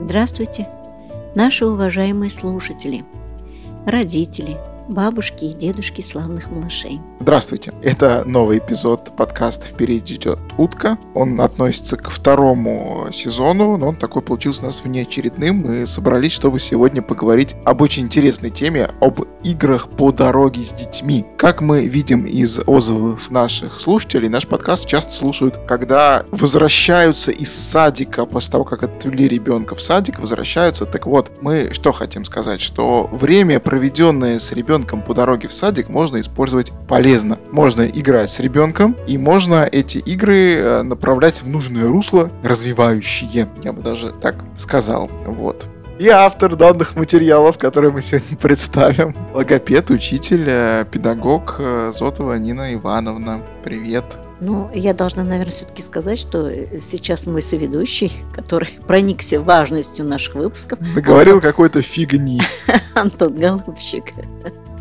[0.00, 0.68] Здравствуйте,
[1.34, 3.04] наши уважаемые слушатели,
[3.86, 4.56] родители–
[4.88, 7.00] бабушки и дедушки славных малышей.
[7.20, 10.98] Здравствуйте, это новый эпизод подкаста «Впереди идет утка».
[11.14, 15.56] Он относится к второму сезону, но он такой получился у нас внеочередным.
[15.56, 21.24] Мы собрались, чтобы сегодня поговорить об очень интересной теме, об играх по дороге с детьми.
[21.36, 28.26] Как мы видим из отзывов наших слушателей, наш подкаст часто слушают, когда возвращаются из садика,
[28.26, 30.86] после того, как отвели ребенка в садик, возвращаются.
[30.86, 35.88] Так вот, мы что хотим сказать, что время, проведенное с ребенком по дороге в садик
[35.88, 37.38] можно использовать полезно.
[37.50, 43.72] Можно играть с ребенком, и можно эти игры э, направлять в нужное русло, развивающие, я
[43.72, 45.10] бы даже так сказал.
[45.26, 45.66] Вот
[46.02, 49.14] и автор данных материалов, которые мы сегодня представим.
[49.34, 53.42] Логопед, учитель, э, педагог э, Зотова Нина Ивановна.
[53.62, 54.04] Привет.
[54.40, 60.80] Ну, я должна, наверное, все-таки сказать, что сейчас мой соведущий, который проникся важностью наших выпусков...
[60.96, 62.42] Говорил какой-то фигни.
[62.94, 64.06] Антон Голубчик.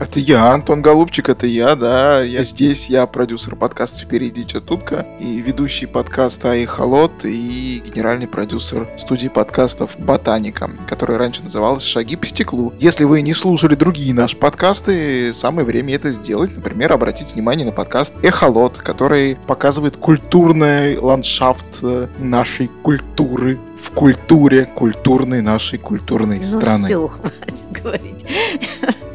[0.02, 2.24] Это я, Антон Голубчик, это я, да.
[2.24, 8.90] Я здесь, я продюсер подкаста «Впереди Чатутка» и ведущий подкаста «Ай Холод» и генеральный продюсер
[8.98, 12.74] студии подкастов «Ботаника», которая раньше называлась «Шаги по стеклу».
[12.80, 16.56] Если вы не слушали другие наши подкасты, самое время это сделать.
[16.56, 24.66] Например, обратить внимание на подкаст «Эхолот», который показывает культурный ландшафт э, нашей культуры в культуре
[24.66, 26.86] культурной нашей культурной ну, страны.
[26.86, 28.26] все, хватит говорить.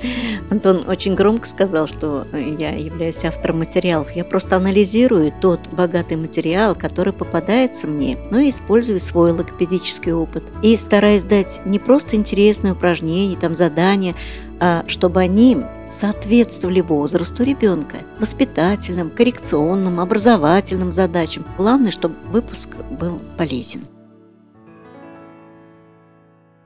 [0.50, 4.12] Антон очень громко сказал, что я являюсь автором материалов.
[4.12, 10.44] Я просто анализирую тот богатый материал, который попадается мне, но и использую свой логопедический опыт.
[10.62, 14.14] И стараюсь дать не просто интересные упражнения, там задания,
[14.58, 21.44] а чтобы они соответствовали возрасту ребенка, воспитательным, коррекционным, образовательным задачам.
[21.56, 23.82] Главное, чтобы выпуск был полезен.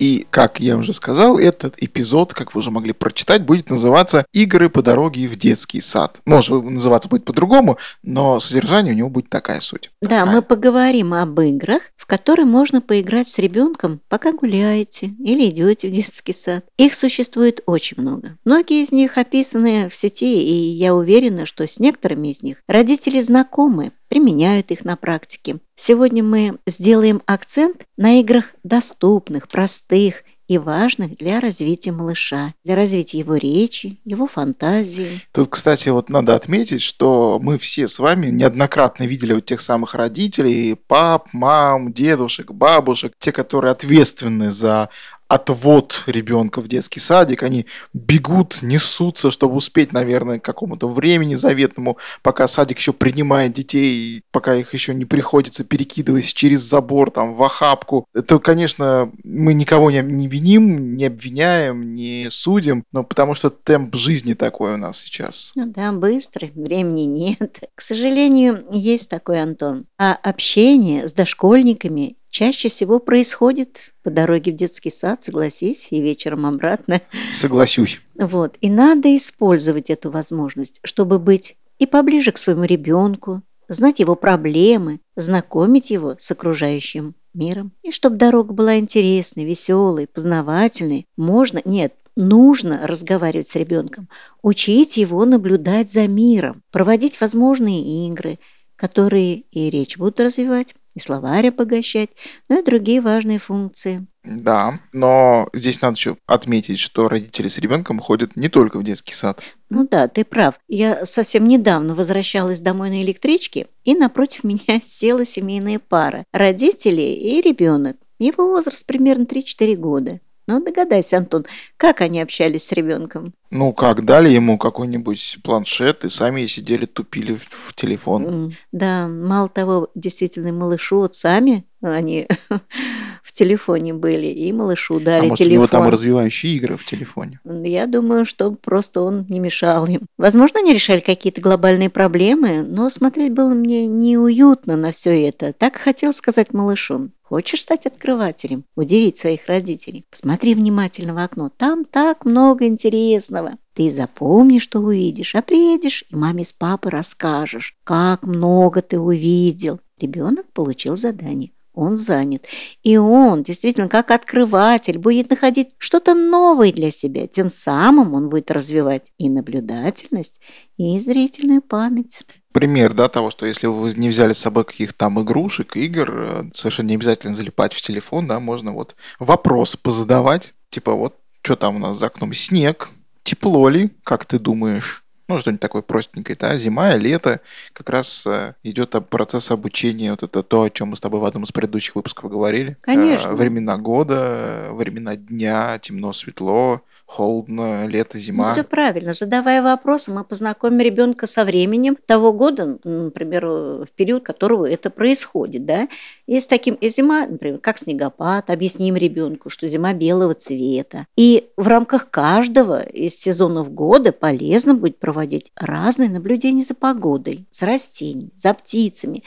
[0.00, 4.70] И, как я уже сказал, этот эпизод, как вы уже могли прочитать, будет называться «Игры
[4.70, 6.16] по дороге в детский сад».
[6.24, 9.90] Может называться будет по-другому, но содержание у него будет такая суть.
[10.00, 10.34] Да, такая.
[10.34, 15.92] мы поговорим об играх, в которые можно поиграть с ребенком, пока гуляете или идете в
[15.92, 16.64] детский сад.
[16.78, 18.38] Их существует очень много.
[18.46, 23.20] Многие из них описаны в сети, и я уверена, что с некоторыми из них родители
[23.20, 25.60] знакомы, применяют их на практике.
[25.76, 33.20] Сегодня мы сделаем акцент на играх доступных, простых и важных для развития малыша, для развития
[33.20, 35.22] его речи, его фантазии.
[35.32, 39.94] Тут, кстати, вот надо отметить, что мы все с вами неоднократно видели вот тех самых
[39.94, 44.88] родителей, пап, мам, дедушек, бабушек, те, которые ответственны за
[45.30, 51.98] отвод ребенка в детский садик, они бегут, несутся, чтобы успеть, наверное, к какому-то времени заветному,
[52.22, 57.42] пока садик еще принимает детей, пока их еще не приходится перекидывать через забор, там, в
[57.44, 58.06] охапку.
[58.12, 63.94] Это, конечно, мы никого не, не виним, не обвиняем, не судим, но потому что темп
[63.94, 65.52] жизни такой у нас сейчас.
[65.54, 67.60] Ну да, быстрый, времени нет.
[67.76, 69.84] К сожалению, есть такой Антон.
[69.96, 76.46] А общение с дошкольниками чаще всего происходит по дороге в детский сад, согласись, и вечером
[76.46, 77.02] обратно.
[77.32, 78.00] Согласюсь.
[78.14, 78.56] Вот.
[78.60, 85.00] И надо использовать эту возможность, чтобы быть и поближе к своему ребенку, знать его проблемы,
[85.16, 87.72] знакомить его с окружающим миром.
[87.82, 94.08] И чтобы дорога была интересной, веселой, познавательной, можно, нет, нужно разговаривать с ребенком,
[94.42, 98.38] учить его наблюдать за миром, проводить возможные игры,
[98.76, 102.10] которые и речь будут развивать, и словарь обогащать,
[102.48, 104.06] ну и другие важные функции.
[104.22, 109.14] Да, но здесь надо еще отметить, что родители с ребенком ходят не только в детский
[109.14, 109.40] сад.
[109.70, 110.56] Ну да, ты прав.
[110.68, 116.24] Я совсем недавно возвращалась домой на электричке, и напротив меня села семейная пара.
[116.32, 117.96] Родители и ребенок.
[118.18, 120.20] Его возраст примерно 3-4 года.
[120.46, 121.46] Ну, догадайся, Антон,
[121.76, 123.32] как они общались с ребенком?
[123.50, 128.54] Ну, как, дали ему какой-нибудь планшет и сами сидели, тупили в, в телефон.
[128.70, 132.28] Да, мало того, действительно, малышу вот сами они
[133.22, 135.52] в телефоне были, и малышу дали а может, телефон.
[135.52, 137.40] у него там развивающие игры в телефоне?
[137.44, 140.02] Я думаю, что просто он не мешал им.
[140.18, 145.52] Возможно, они решали какие-то глобальные проблемы, но смотреть было мне неуютно на все это.
[145.52, 147.10] Так хотел сказать малышу.
[147.22, 150.04] Хочешь стать открывателем, удивить своих родителей?
[150.10, 153.39] Посмотри внимательно в окно, там так много интересного.
[153.74, 159.80] Ты запомни, что увидишь, а приедешь и маме с папой расскажешь, как много ты увидел.
[159.98, 161.50] Ребенок получил задание
[161.80, 162.46] он занят.
[162.82, 167.26] И он, действительно, как открыватель, будет находить что-то новое для себя.
[167.26, 170.40] Тем самым он будет развивать и наблюдательность,
[170.76, 172.20] и зрительную память.
[172.52, 176.50] пример, да, того, что если вы не взяли с собой каких-то там игрушек, игр, э,
[176.52, 181.76] совершенно не обязательно залипать в телефон, да, можно вот вопрос позадавать, типа вот, что там
[181.76, 182.90] у нас за окном, снег,
[183.30, 185.04] тепло ли, как ты думаешь?
[185.28, 187.40] Ну, что-нибудь такое простенькое, да, зима, лето,
[187.72, 191.24] как раз э, идет процесс обучения, вот это то, о чем мы с тобой в
[191.24, 192.76] одном из предыдущих выпусков говорили.
[192.80, 193.28] Конечно.
[193.28, 198.52] Э, времена года, времена дня, темно, светло, холодно, лето, Ну, зима.
[198.52, 199.12] все правильно.
[199.12, 204.90] Задавая вопросы, мы познакомим ребенка со временем того года, например, э, в период которого это
[204.90, 205.88] происходит, да.
[206.26, 211.06] И с таким, и зима, например, как снегопад, объясним ребенку, что зима белого цвета.
[211.16, 217.66] И в рамках каждого из сезонов года полезно будет проводить разные наблюдения за погодой, за
[217.66, 219.24] растениями, за птицами.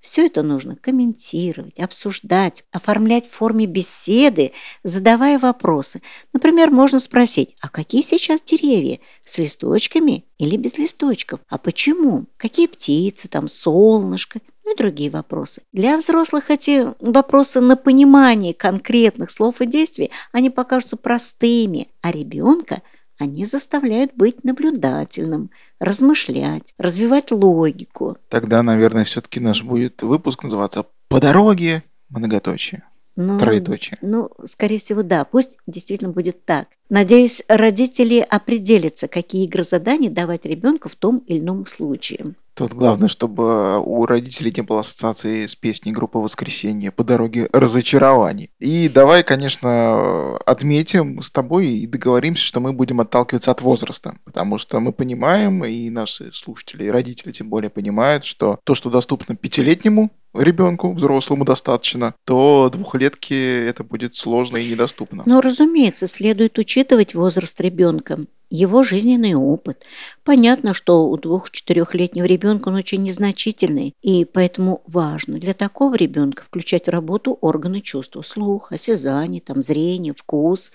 [0.00, 4.52] Все это нужно комментировать, обсуждать, оформлять в форме беседы,
[4.82, 6.00] задавая вопросы.
[6.32, 8.98] Например, можно спросить, а какие сейчас деревья?
[9.26, 11.40] С листочками или без листочков?
[11.48, 12.26] А почему?
[12.38, 14.40] Какие птицы там, солнышко?
[14.64, 15.62] Ну и другие вопросы.
[15.72, 22.80] Для взрослых эти вопросы на понимание конкретных слов и действий, они покажутся простыми, а ребенка
[23.20, 28.16] они заставляют быть наблюдательным, размышлять, развивать логику.
[28.28, 32.82] Тогда, наверное, все-таки наш будет выпуск называться «По дороге», многоточие,
[33.16, 33.98] Ну, троеточие.
[34.00, 35.24] Ну, скорее всего, да.
[35.24, 36.68] Пусть действительно будет так.
[36.88, 42.34] Надеюсь, родители определятся, какие игры задания давать ребенку в том или ином случае.
[42.60, 48.50] Тут главное, чтобы у родителей не было ассоциации с песней группы «Воскресенье» по дороге разочарований.
[48.58, 54.58] И давай, конечно, отметим с тобой и договоримся, что мы будем отталкиваться от возраста, потому
[54.58, 59.36] что мы понимаем, и наши слушатели, и родители тем более понимают, что то, что доступно
[59.36, 65.22] пятилетнему ребенку, взрослому достаточно, то двухлетке это будет сложно и недоступно.
[65.26, 68.18] Но, разумеется, следует учитывать возраст ребенка,
[68.50, 69.84] его жизненный опыт.
[70.24, 76.86] Понятно, что у двух-четырехлетнего ребенка он очень незначительный, и поэтому важно для такого ребенка включать
[76.86, 80.72] в работу органы чувства, слух, осязание, там, зрение, вкус.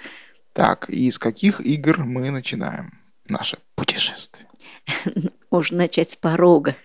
[0.54, 2.94] Так, и с каких игр мы начинаем
[3.28, 4.48] наше путешествие?
[5.56, 6.76] Можно начать с порога,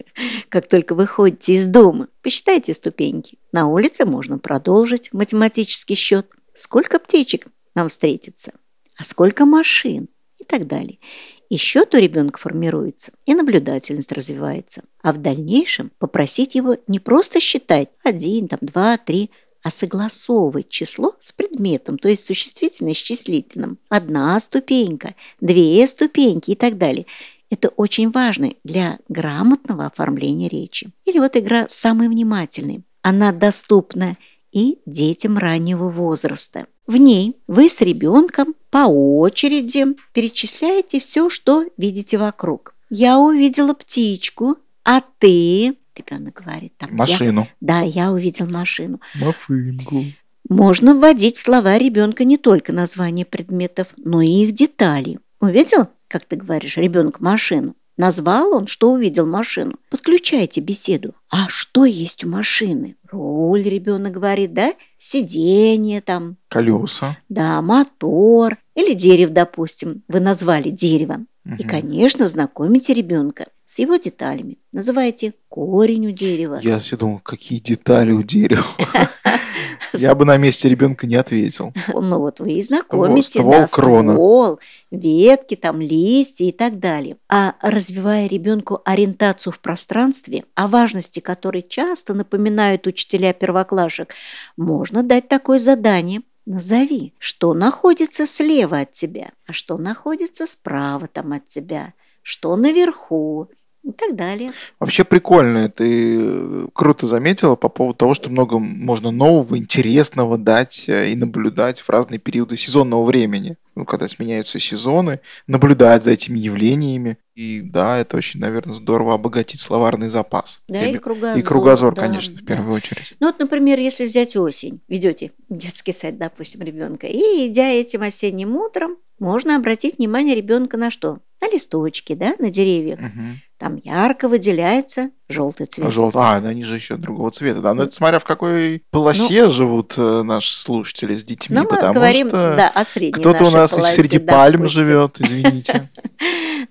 [0.48, 2.06] как только выходите из дома.
[2.22, 3.36] Посчитайте ступеньки.
[3.50, 6.28] На улице можно продолжить математический счет.
[6.54, 8.52] Сколько птичек нам встретится?
[8.96, 10.06] А сколько машин?
[10.38, 11.00] И так далее.
[11.48, 14.82] И счет у ребенка формируется, и наблюдательность развивается.
[15.02, 19.30] А в дальнейшем попросить его не просто считать один, там, два, три,
[19.64, 23.78] а согласовывать число с предметом, то есть существительное с числительным.
[23.88, 27.06] Одна ступенька, две ступеньки и так далее.
[27.50, 30.88] Это очень важно для грамотного оформления речи.
[31.04, 32.82] Или вот игра «Самый внимательный».
[33.02, 34.16] Она доступна
[34.52, 36.66] и детям раннего возраста.
[36.86, 42.74] В ней вы с ребенком по очереди перечисляете все, что видите вокруг.
[42.88, 45.74] Я увидела птичку, а ты...
[45.94, 46.90] Ребенок говорит там.
[46.90, 47.48] «Я- Машину.
[47.60, 49.00] Да, я увидел машину.
[49.16, 50.04] Мафынку.
[50.48, 55.18] Можно вводить в слова ребенка не только названия предметов, но и их детали.
[55.40, 57.74] Увидел, как ты говоришь, ребенок машину?
[57.96, 59.74] Назвал он, что увидел машину.
[59.90, 61.14] Подключайте беседу.
[61.28, 62.96] А что есть у машины?
[63.10, 64.74] Руль, ребенок говорит, да?
[64.98, 67.18] Сиденье там, Колеса.
[67.28, 68.56] да, мотор.
[68.74, 70.02] Или дерево, допустим.
[70.08, 71.26] Вы назвали дерево.
[71.58, 74.58] И, конечно, знакомите ребенка с его деталями.
[74.72, 76.60] Называйте корень у дерева.
[76.62, 78.64] Я себе думал, какие детали у дерева.
[79.92, 81.72] Я бы на месте ребенка не ответил.
[81.88, 84.12] Ну вот вы и знакомите, ствол да, крона.
[84.12, 84.60] ствол,
[84.90, 87.16] ветки, там листья и так далее.
[87.28, 94.14] А развивая ребенку ориентацию в пространстве, о важности которой часто напоминают учителя первоклашек,
[94.56, 96.22] можно дать такое задание.
[96.50, 103.52] Назови, что находится слева от тебя, а что находится справа там от тебя, что наверху
[103.82, 104.50] и так далее.
[104.78, 110.88] Вообще прикольно, ты э, круто заметила по поводу того, что много можно нового, интересного дать
[110.88, 113.56] э, и наблюдать в разные периоды сезонного времени.
[113.74, 117.16] Ну, когда сменяются сезоны, наблюдать за этими явлениями.
[117.34, 120.62] И да, это очень, наверное, здорово обогатить словарный запас.
[120.68, 121.38] Да, и Или- кругозор.
[121.38, 122.54] и кругозор, да, конечно, в да.
[122.54, 123.14] первую очередь.
[123.20, 128.56] Ну вот, например, если взять осень, ведете детский сад, допустим, ребенка, и идя этим осенним
[128.56, 131.18] утром, можно обратить внимание ребенка на что?
[131.40, 133.00] На листочки, да, на деревьях.
[133.00, 133.40] Мгм.
[133.58, 135.92] Там ярко выделяется желтый цвет.
[135.92, 136.20] Желтый.
[136.22, 137.60] А, да, они же еще другого цвета.
[137.60, 141.56] Да, но это смотря в какой полосе живут э, наши слушатели с детьми.
[141.56, 144.84] Ну, мы потому говорим, что да, о кто-то у нас полосе, среди пальм допустим.
[144.84, 145.90] живет, извините.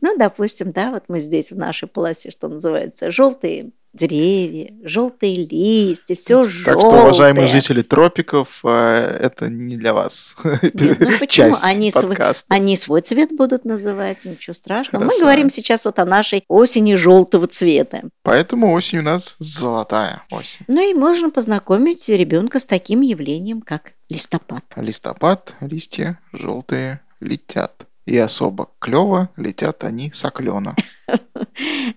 [0.02, 6.16] Ну, допустим, да, вот мы здесь в нашей полосе, что называется, желтые деревья, желтые листья,
[6.16, 6.76] все желтое.
[6.76, 11.56] Так что, уважаемые жители тропиков, э, это не для вас Нет, ну почему?
[11.62, 12.46] Они свой, подкаста.
[12.50, 15.04] они свой цвет будут называть, ничего страшного.
[15.04, 15.24] Мы Хорошо.
[15.24, 18.04] говорим сейчас вот о нашей осени желтого цвета.
[18.24, 20.66] Поэтому осень у нас золотая осень.
[20.68, 24.64] Ну и можно познакомить ребенка с таким явлением, как листопад.
[24.76, 27.89] Листопад, листья желтые летят.
[28.10, 30.76] И особо клево летят они с оклена.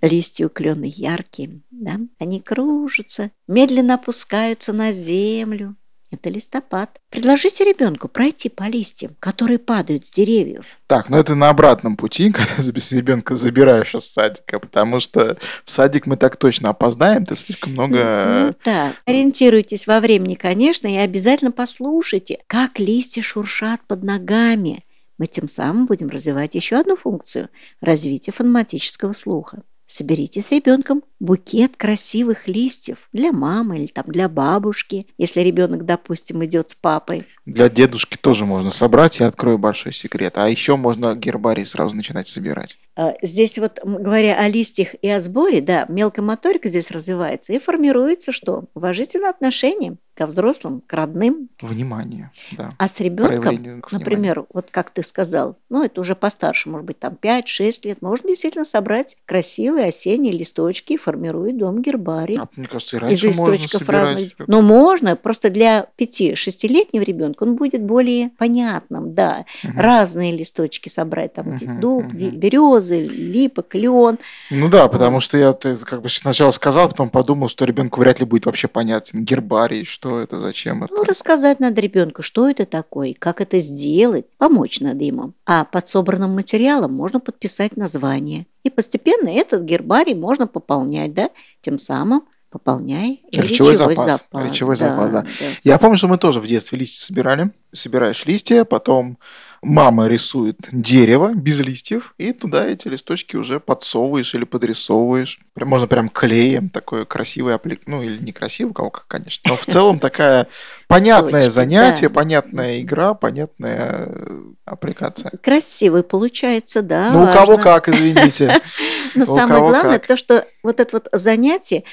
[0.02, 2.00] Листья у клена яркие, да?
[2.18, 5.74] Они кружатся, медленно опускаются на землю.
[6.10, 7.00] Это листопад.
[7.08, 10.66] Предложите ребенку пройти по листьям, которые падают с деревьев.
[10.86, 16.04] Так, ну это на обратном пути, когда ребенка забираешь из садика, потому что в садик
[16.04, 18.48] мы так точно опоздаем, ты слишком много...
[18.48, 24.84] Ну да, ориентируйтесь во времени, конечно, и обязательно послушайте, как листья шуршат под ногами.
[25.22, 27.48] Мы тем самым будем развивать еще одну функцию–
[27.80, 29.62] развитие фонематического слуха.
[29.86, 36.44] Соберите с ребенком букет красивых листьев для мамы или там для бабушки, если ребенок, допустим,
[36.44, 37.28] идет с папой.
[37.44, 40.34] Для дедушки тоже можно собрать, я открою большой секрет.
[40.36, 42.78] А еще можно гербарий сразу начинать собирать.
[42.94, 47.58] А, Здесь вот, говоря о листьях и о сборе, да, мелкая моторика здесь развивается и
[47.58, 48.64] формируется что?
[48.74, 51.48] Уважительное отношение ко взрослым, к родным.
[51.60, 52.68] Внимание, да.
[52.76, 53.82] А с ребенком.
[53.90, 58.28] Например, вот как ты сказал, ну, это уже постарше, может быть, там 5-6 лет, можно
[58.28, 62.38] действительно собрать красивые осенние листочки и формирует дом гербарий.
[62.38, 64.10] А, мне кажется, и из раньше можно листочков собирать.
[64.10, 64.48] разных.
[64.48, 69.44] Но можно, просто для 5-6-летнего ребенка он будет более понятным, да.
[69.62, 69.80] Мгм.
[69.80, 74.18] Разные листочки собрать, там где Мгм, дуб, где березы, липа, клен.
[74.50, 78.20] Ну да, потому что я ты, как бы сначала сказал, потом подумал, что ребенку вряд
[78.20, 80.92] ли будет вообще понятен гербарий, что это, зачем это.
[80.92, 85.32] Ну, рассказать надо ребенку, что это такое, как это сделать, помочь надо ему.
[85.46, 88.46] А под собранным материалом можно подписать название.
[88.64, 91.30] И постепенно этот гербарий можно пополнять, да,
[91.62, 92.22] тем самым
[92.52, 94.04] пополняя и Речевой речевой, запас.
[94.04, 94.44] запас.
[94.44, 95.22] Речевой запас, да.
[95.22, 95.46] да.
[95.64, 97.50] Я помню, что мы тоже в детстве листья собирали.
[97.72, 99.18] Собираешь листья, потом
[99.62, 105.38] мама рисует дерево без листьев, и туда эти листочки уже подсовываешь или подрисовываешь.
[105.54, 107.82] Прям, можно прям клеем такое красивое аплик...
[107.86, 109.50] Ну, или не красиво, у кого как, конечно.
[109.50, 110.48] Но в целом такая
[110.88, 112.14] понятное занятие, да.
[112.14, 115.30] понятная игра, понятная э, аппликация.
[115.40, 117.10] Красивый получается, да.
[117.12, 118.60] Ну, у кого как, извините.
[119.14, 121.84] Но самое главное, то, что вот это вот занятие,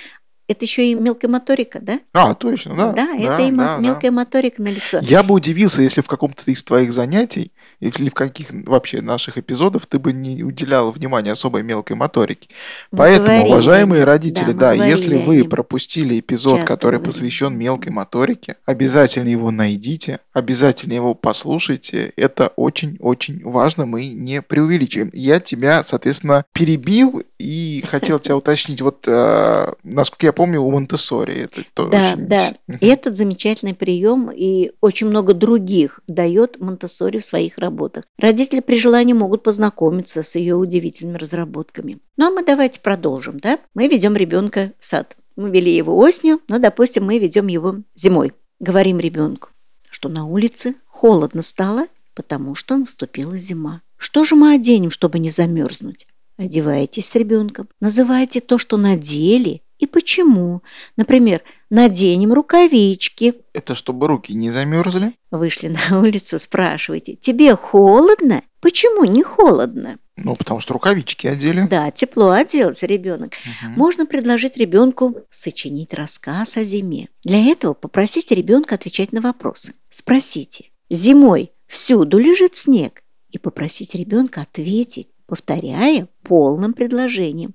[0.49, 1.99] это еще и мелкая моторика, да?
[2.11, 2.91] А, точно, да.
[2.91, 3.81] Да, это и мо- да, да.
[3.83, 4.99] мелкая моторика на лицо.
[5.03, 9.85] Я бы удивился, если в каком-то из твоих занятий или в каких вообще наших эпизодов
[9.85, 12.49] ты бы не уделял внимания особой мелкой моторике.
[12.91, 17.05] Мы Поэтому, говорили, уважаемые родители, да, говорили если вы пропустили эпизод, Часто который говорили.
[17.05, 22.13] посвящен мелкой моторике, обязательно его найдите, обязательно его послушайте.
[22.15, 25.09] Это очень-очень важно, мы не преувеличиваем.
[25.13, 28.81] Я тебя, соответственно, перебил и хотел тебя уточнить.
[28.81, 32.51] Вот, э, насколько я помню, у Монтессори это то Да, да.
[32.81, 37.68] Этот замечательный прием и очень много других дает Монтессори в своих работах.
[38.17, 41.99] Родители при желании могут познакомиться с ее удивительными разработками.
[42.17, 43.59] Ну а мы давайте продолжим, да?
[43.73, 45.15] Мы ведем ребенка в сад.
[45.35, 48.33] Мы вели его осенью, но, допустим, мы ведем его зимой.
[48.59, 49.49] Говорим ребенку,
[49.89, 53.81] что на улице холодно стало, потому что наступила зима.
[53.97, 56.05] Что же мы оденем, чтобы не замерзнуть?
[56.37, 60.61] Одеваетесь с ребенком, называйте то, что надели и почему.
[60.97, 63.33] Например, наденем рукавички.
[63.53, 65.15] Это чтобы руки не замерзли.
[65.31, 68.43] Вышли на улицу, спрашиваете, тебе холодно?
[68.59, 69.97] Почему не холодно?
[70.17, 71.65] Ну, потому что рукавички одели.
[71.69, 73.31] Да, тепло оделся ребенок.
[73.45, 73.73] Мгм.
[73.77, 77.07] Можно предложить ребенку сочинить рассказ о зиме.
[77.23, 79.73] Для этого попросите ребенка отвечать на вопросы.
[79.89, 83.03] Спросите, зимой всюду лежит снег?
[83.29, 87.53] И попросите ребенка ответить, повторяя полным предложением.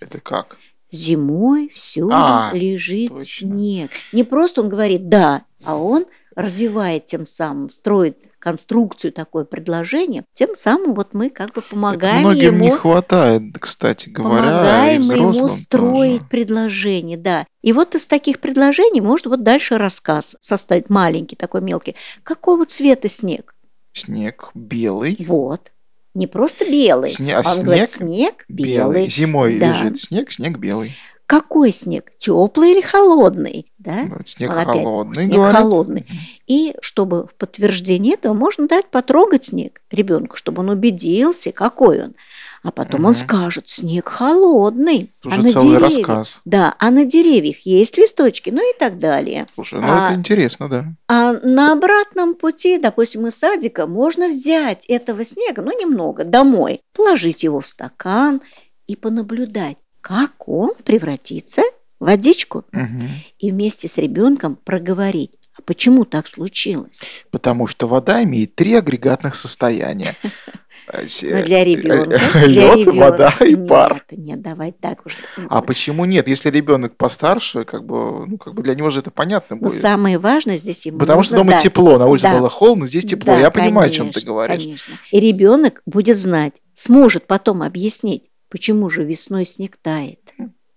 [0.00, 0.56] Это как?
[0.90, 3.24] Зимой всюду А, лежит точно.
[3.24, 3.90] снег.
[4.12, 10.54] Не просто он говорит «да», а он развивает тем самым, строит конструкцию такое предложение, тем
[10.54, 15.48] самым вот мы как бы Это помогаем многим ему не хватает, кстати говоря, помогаем ему
[15.48, 16.30] строить тоже.
[16.30, 17.46] предложение, да.
[17.62, 21.96] И вот из таких предложений может вот дальше рассказ составить маленький, такой мелкий.
[22.22, 23.54] Какого цвета снег?
[23.92, 25.16] Снег белый.
[25.26, 25.72] Вот.
[26.18, 27.10] Не просто белый.
[27.10, 29.08] Сне- а он снег говорит, снег белый.
[29.08, 29.68] Зимой Да.
[29.68, 30.96] лежит снег, снег белый.
[31.26, 32.10] Какой снег?
[32.18, 33.70] Теплый или холодный?
[33.78, 34.02] Да?
[34.04, 35.56] Ну, Снег Он опять, холодный, снег говорит.
[35.56, 36.06] холодный.
[36.48, 42.14] И чтобы в подтверждение этого можно дать потрогать снег ребенку, чтобы он убедился, какой он.
[42.62, 43.20] А потом он Мгм.
[43.20, 45.12] скажет, снег холодный.
[45.22, 46.40] Это а уже на целый деревьях- рассказ.
[46.44, 49.46] Да, а на деревьях есть листочки, ну и так далее.
[49.54, 50.84] Слушай, ну А- это интересно, да.
[51.06, 57.44] А на обратном пути, допустим, из садика, можно взять этого снега, ну немного, домой, положить
[57.44, 58.40] его в стакан
[58.88, 61.62] и понаблюдать, как он превратится
[62.00, 63.08] водичку Мгм.
[63.38, 67.00] и вместе с ребенком проговорить, а почему так случилось.
[67.30, 70.14] Потому что вода имеет три агрегатных состояния.
[70.90, 74.02] Э, Но для ребенка, для Лед, вода и пар.
[74.10, 75.16] Нет, нет, давай так уж.
[75.48, 76.28] А почему нет?
[76.28, 79.78] Если ребенок постарше, как бы, ну, как бы для него же это понятно Но будет.
[79.78, 81.62] самое важное здесь ему Потому что дома дать.
[81.62, 82.38] тепло, на улице Да.
[82.38, 83.34] было холодно, здесь тепло.
[83.34, 84.62] Да, Я понимаю, о чем ты конечно, говоришь.
[84.62, 84.94] Конечно.
[85.12, 90.20] И ребенок будет знать, сможет потом объяснить, почему же весной снег тает.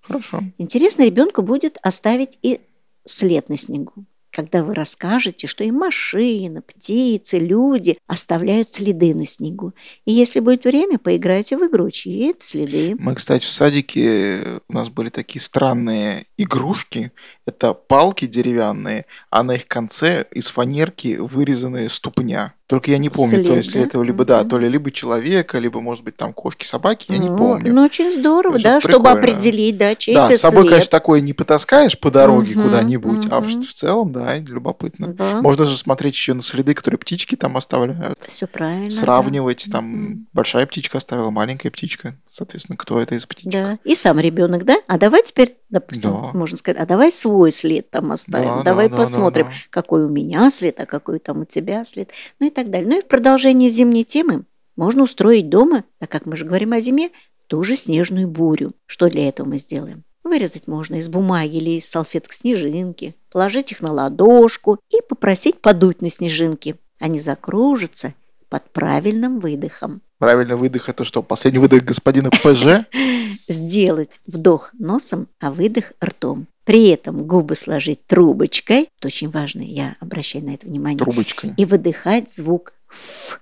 [0.01, 0.41] Хорошо.
[0.57, 2.59] Интересно ребенку будет оставить и
[3.05, 3.93] след на снегу.
[4.31, 9.73] Когда вы расскажете, что и машины, птицы, люди оставляют следы на снегу.
[10.05, 12.95] И если будет время, поиграйте в игру, чьи это следы.
[12.97, 17.11] Мы, кстати, в садике у нас были такие странные игрушки.
[17.45, 22.53] Это палки деревянные, а на их конце из фанерки вырезанные ступня.
[22.67, 23.79] Только я не помню, то След, есть да?
[23.81, 24.49] это либо, да, Мгм.
[24.49, 27.73] то ли либо человека, либо, может быть, там кошки, собаки, я не Ну, помню.
[27.73, 29.19] Ну, очень здорово, да, же чтобы прикольно.
[29.19, 30.69] определить, да, чей да, это с собой, след.
[30.69, 33.61] конечно, такое не потаскаешь по дороге Мгм, куда-нибудь, а в, мгм.
[33.63, 35.13] в целом, да, любопытно.
[35.13, 38.19] Да, Можно же смотреть еще на следы, которые птички там оставляют.
[38.27, 38.85] все правильно.
[38.85, 38.91] да.
[38.91, 40.27] Сравнивать, там Мгм.
[40.33, 42.15] большая птичка оставила, маленькая птичка.
[42.29, 43.51] Соответственно, кто это из птичек?
[43.51, 44.77] Да, и сам ребенок, да?
[44.87, 46.31] А давай теперь, допустим, Да.
[46.37, 49.51] можно сказать, а давай свой след там оставим, Да, давай да, да, да, посмотрим, да.
[49.69, 52.87] какой у меня след, а какой там у тебя след, ну и так далее.
[52.89, 54.43] Ну и в продолжении зимней темы
[54.75, 57.09] можно устроить дома, так как мы же говорим о зиме,
[57.47, 58.71] тоже снежную бурю.
[58.85, 60.03] Что для этого мы сделаем?
[60.23, 66.01] Вырезать можно из бумаги или из салфеток снежинки, положить их на ладошку и попросить подуть
[66.01, 66.75] на снежинки.
[66.99, 68.13] Они закружатся
[68.49, 70.01] под правильным выдохом.
[70.19, 71.23] Правильно, выдох это что?
[71.23, 72.85] Последний выдох господина ПЖ?
[73.47, 76.47] сделать вдох носом, а выдох ртом.
[76.63, 81.53] При этом губы сложить трубочкой, это очень важно, я обращаю на это внимание, Трубочкой.
[81.57, 83.41] и выдыхать звук «ф».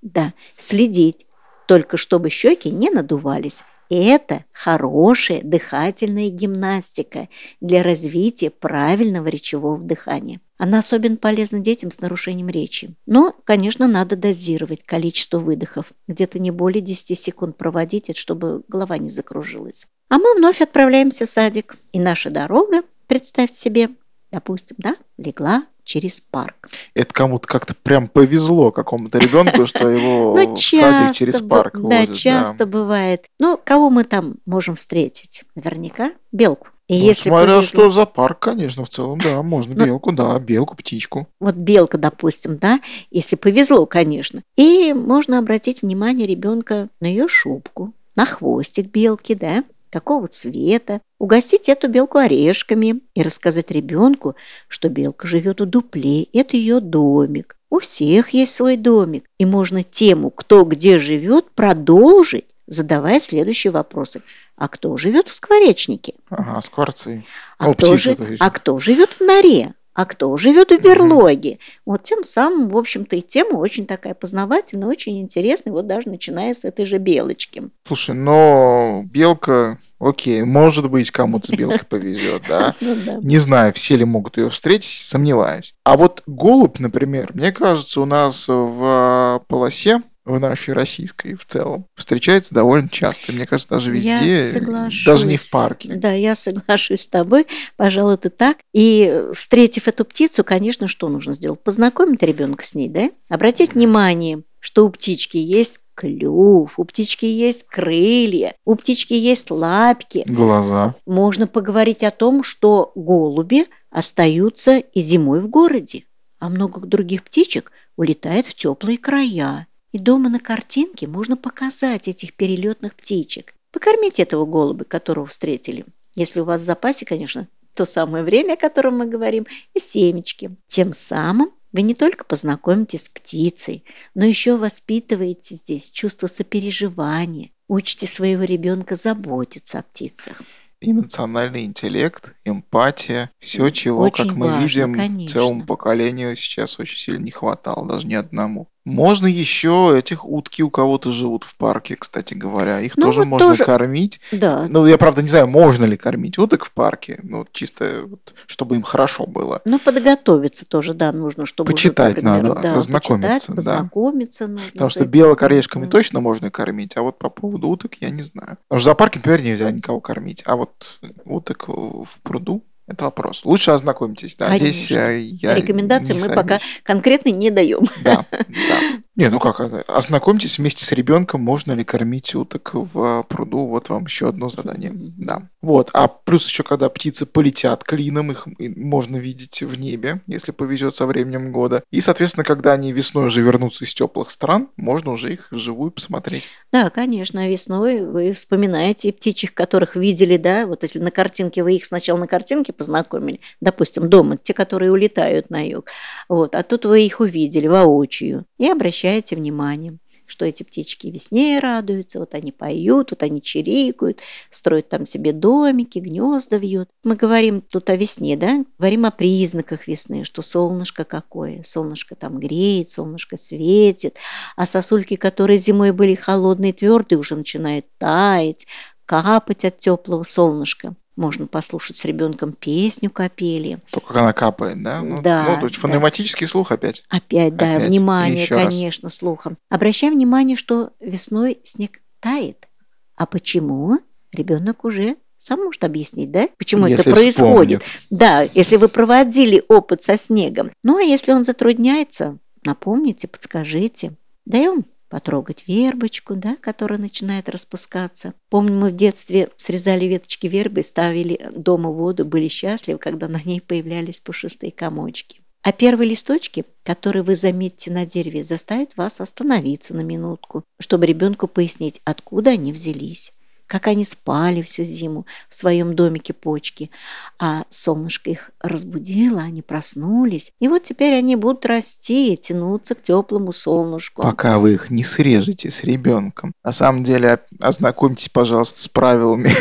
[0.00, 1.26] Да, следить,
[1.66, 3.62] только чтобы щеки не надувались.
[3.90, 7.28] Это хорошая дыхательная гимнастика
[7.60, 10.40] для развития правильного речевого дыхания.
[10.58, 12.94] Она особенно полезна детям с нарушением речи.
[13.06, 15.86] Но, конечно, надо дозировать количество выдохов.
[16.06, 19.86] Где-то не более 10 секунд проводить, чтобы голова не закружилась.
[20.08, 21.76] А мы вновь отправляемся в садик.
[21.92, 23.88] И наша дорога, представьте себе,
[24.30, 26.68] допустим, да, легла через парк.
[26.94, 31.74] Это кому-то как-то прям повезло какому-то ребенку, что его Ну, в садик через б- парк
[31.74, 33.26] Да, возят, часто бывает.
[33.40, 35.42] Ну, кого мы там можем встретить?
[35.56, 36.68] Наверняка белку.
[36.86, 40.12] И Ну, если смотря повезло- что за парк, конечно, в целом, да, можно Ну, белку,
[40.12, 41.26] да, белку, птичку.
[41.40, 44.42] вот белка, допустим, да, если повезло, конечно.
[44.56, 51.68] И можно обратить внимание ребенка на ее шубку, на хвостик белки, да, какого цвета, угостить
[51.68, 54.36] эту белку орешками и рассказать ребенку,
[54.68, 57.56] что белка живет в дупле, это ее домик.
[57.68, 64.22] У всех есть свой домик, и можно тему, кто где живет, продолжить, задавая следующие вопросы.
[64.56, 66.14] А кто живет в скворечнике?
[66.28, 67.24] Ага, скворцы.
[67.58, 69.74] А, О, кто, жи- а кто живет в норе?
[70.00, 71.58] А кто живет в берлоге?
[71.84, 76.54] Вот тем самым, в общем-то, и тема очень такая познавательная, очень интересная, вот даже начиная
[76.54, 77.64] с этой же белочки.
[77.86, 82.74] Слушай, но белка, окей, может быть, кому-то с белкой повезет, да.
[82.80, 83.18] Ну да.
[83.20, 85.74] Не знаю, все ли могут ее встретить, сомневаюсь.
[85.84, 91.86] А вот голубь, например, мне кажется, у нас в полосе в нашей российской в целом
[91.94, 93.32] встречается довольно часто.
[93.32, 94.60] Мне кажется, даже везде,
[95.04, 95.94] даже не в парке.
[95.94, 97.46] Да, я соглашусь с тобой.
[97.76, 98.58] Пожалуй, это так.
[98.72, 101.60] И встретив эту птицу, конечно, что нужно сделать?
[101.60, 103.10] Познакомить ребенка с ней, да?
[103.28, 110.24] Обратить внимание, что у птички есть клюв, у птички есть крылья, у птички есть лапки.
[110.26, 110.94] Глаза.
[111.06, 116.04] Можно поговорить о том, что голуби остаются и зимой в городе,
[116.38, 119.66] а много других птичек улетает в теплые края.
[119.92, 123.54] И дома на картинке можно показать этих перелетных птичек.
[123.72, 125.84] Покормить этого голубя, которого встретили.
[126.14, 130.56] Если у вас в запасе, конечно, то самое время, о котором мы говорим, и семечки.
[130.66, 138.06] Тем самым вы не только познакомитесь с птицей, но еще воспитываете здесь чувство сопереживания, учите
[138.06, 140.42] своего ребенка заботиться о птицах.
[140.82, 145.28] Эмоциональный интеллект, эмпатия, все, чего, Очень как мы важно, видим, конечно.
[145.28, 148.69] целому поколению сейчас очень сильно не хватало, даже ни одному.
[148.86, 152.80] Можно еще этих утки у кого-то живут в парке, кстати говоря.
[152.80, 154.20] Их Ну, тоже вот можно тоже- кормить.
[154.32, 158.32] Да, Ну, я правда не знаю, можно ли кормить уток в парке, ну, чисто вот,
[158.46, 159.60] чтобы им хорошо было.
[159.66, 161.68] но подготовиться тоже, да, нужно, чтобы...
[161.68, 163.76] уже, Почитать например, надо, да, ознакомиться, почитать, да.
[163.76, 164.70] познакомиться нужно.
[164.72, 165.10] Потому что этим.
[165.10, 165.90] белок орешками Мгм.
[165.90, 168.56] точно можно кормить, а вот по поводу уток я не знаю.
[168.68, 173.44] Потому что в зоопарке, например, нельзя никого кормить, а вот уток в пруду это вопрос.
[173.44, 174.56] Лучше ознакомьтесь, да.
[174.58, 175.10] Здесь Конечно.
[175.12, 177.84] э, я Рекомендации не мы пока конкретно не даем.
[178.02, 178.80] Да, да.
[179.16, 179.82] Не, ну как, это?
[179.82, 183.66] ознакомьтесь вместе с ребенком, можно ли кормить уток в пруду.
[183.66, 184.92] Вот вам еще одно задание.
[184.94, 185.42] Да.
[185.62, 185.90] Вот.
[185.92, 191.06] А плюс еще, когда птицы полетят клином, их можно видеть в небе, если повезет со
[191.06, 191.82] временем года.
[191.90, 196.48] И, соответственно, когда они весной уже вернутся из теплых стран, можно уже их вживую посмотреть.
[196.72, 201.84] Да, конечно, весной вы вспоминаете птичьих, которых видели, да, вот если на картинке вы их
[201.84, 205.86] сначала на картинке познакомили, допустим, дома, те, которые улетают на юг,
[206.28, 208.70] вот, а тут вы их увидели воочию и
[209.00, 214.20] обращаете внимание что эти птички весне радуются, вот они поют, вот они чирикают,
[214.52, 216.88] строят там себе домики, гнезда вьют.
[217.02, 222.38] Мы говорим тут о весне, да, говорим о признаках весны, что солнышко какое, солнышко там
[222.38, 224.18] греет, солнышко светит,
[224.54, 228.68] а сосульки, которые зимой были холодные, твердые, уже начинают таять,
[229.06, 230.94] капать от теплого солнышка.
[231.16, 233.78] Можно послушать с ребенком песню капели.
[233.90, 235.02] То, как она капает, да?
[235.02, 235.44] Ну, да.
[235.48, 236.50] Ну, то есть фонематический да.
[236.50, 237.04] слух опять.
[237.08, 237.88] Опять, да, опять.
[237.88, 239.16] внимание, конечно, раз.
[239.16, 239.58] слухом.
[239.68, 242.68] Обращаем внимание, что весной снег тает.
[243.16, 243.98] А почему?
[244.32, 246.48] Ребенок уже сам может объяснить, да?
[246.58, 247.82] Почему если это происходит?
[247.82, 248.06] Вспомнит.
[248.10, 250.70] Да, если вы проводили опыт со снегом.
[250.82, 254.12] Ну, а если он затрудняется, напомните, подскажите.
[254.44, 258.32] Даем потрогать вербочку, да, которая начинает распускаться.
[258.48, 263.60] Помню, мы в детстве срезали веточки вербы, ставили дома воду, были счастливы, когда на ней
[263.60, 265.40] появлялись пушистые комочки.
[265.62, 271.48] А первые листочки, которые вы заметите на дереве, заставят вас остановиться на минутку, чтобы ребенку
[271.48, 273.34] пояснить, откуда они взялись
[273.70, 276.90] как они спали всю зиму в своем домике почки.
[277.38, 280.50] А солнышко их разбудило, они проснулись.
[280.58, 284.22] И вот теперь они будут расти и тянуться к теплому солнышку.
[284.22, 286.52] Пока вы их не срежете с ребенком.
[286.64, 289.52] На самом деле, ознакомьтесь, пожалуйста, с правилами,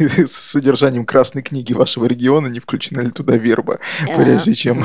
[0.26, 3.78] с содержанием красной книги вашего региона, не включена ли туда верба,
[4.16, 4.84] прежде чем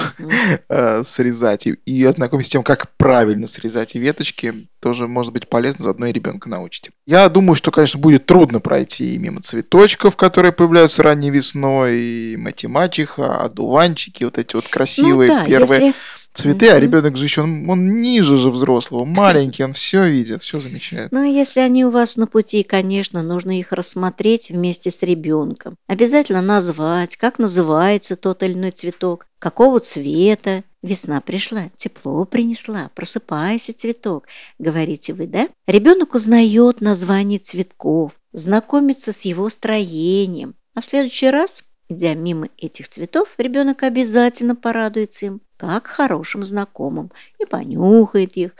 [0.69, 1.67] э, срезать.
[1.85, 4.67] И ознакомьтесь с тем, как правильно срезать веточки.
[4.85, 6.91] Тоже может быть полезно, заодно и ребенка научите.
[7.07, 13.41] Я думаю, что, конечно, будет трудно пройти мимо цветочков, которые появляются ранней весной, и математиха,
[13.41, 15.99] одуванчики, вот эти вот красивые ну, да, первые если...
[16.35, 16.73] цветы, mm-hmm.
[16.73, 21.11] а ребенок же еще, он, он ниже же взрослого, маленький, он все видит, все замечает.
[21.11, 25.75] Ну, если они у вас на пути, конечно, нужно их рассмотреть вместе с ребенком.
[25.87, 33.73] Обязательно назвать, как называется тот или иной цветок, какого цвета, Весна пришла, тепло принесла, просыпайся,
[33.73, 34.27] цветок,
[34.59, 35.47] говорите вы, да?
[35.65, 40.53] Ребенок узнает название цветков, знакомится с его строением.
[40.75, 47.11] А в следующий раз, идя мимо этих цветов, ребенок обязательно порадуется им, как хорошим знакомым,
[47.39, 48.51] и понюхает их.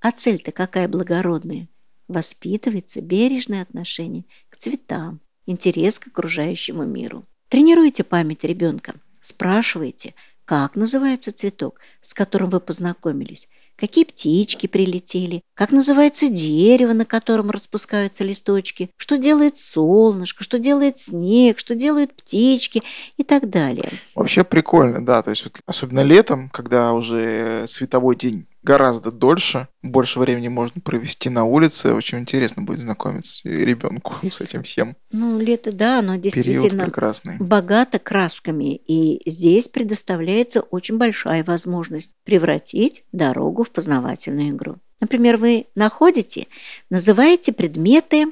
[0.00, 1.68] А цель-то какая благородная?
[2.08, 7.24] Воспитывается бережное отношение к цветам, интерес к окружающему миру.
[7.48, 10.14] Тренируйте память ребенка, спрашивайте–
[10.44, 13.48] как называется цветок, с которым вы познакомились?
[13.76, 15.42] Какие птички прилетели?
[15.54, 18.90] Как называется дерево, на котором распускаются листочки?
[18.96, 20.44] Что делает солнышко?
[20.44, 21.58] Что делает снег?
[21.58, 22.82] Что делают птички?
[23.16, 23.92] И так далее.
[24.14, 25.22] Вообще прикольно, да.
[25.22, 31.28] То есть вот, особенно летом, когда уже световой день гораздо дольше, больше времени можно провести
[31.28, 31.92] на улице.
[31.92, 34.96] Очень интересно будет знакомиться ребенку с этим всем.
[35.12, 36.90] Ну, лето, да, оно действительно
[37.38, 38.74] богато красками.
[38.74, 44.76] И здесь предоставляется очень большая возможность превратить дорогу в познавательную игру.
[45.00, 46.46] Например, вы находите,
[46.88, 48.26] называете предметы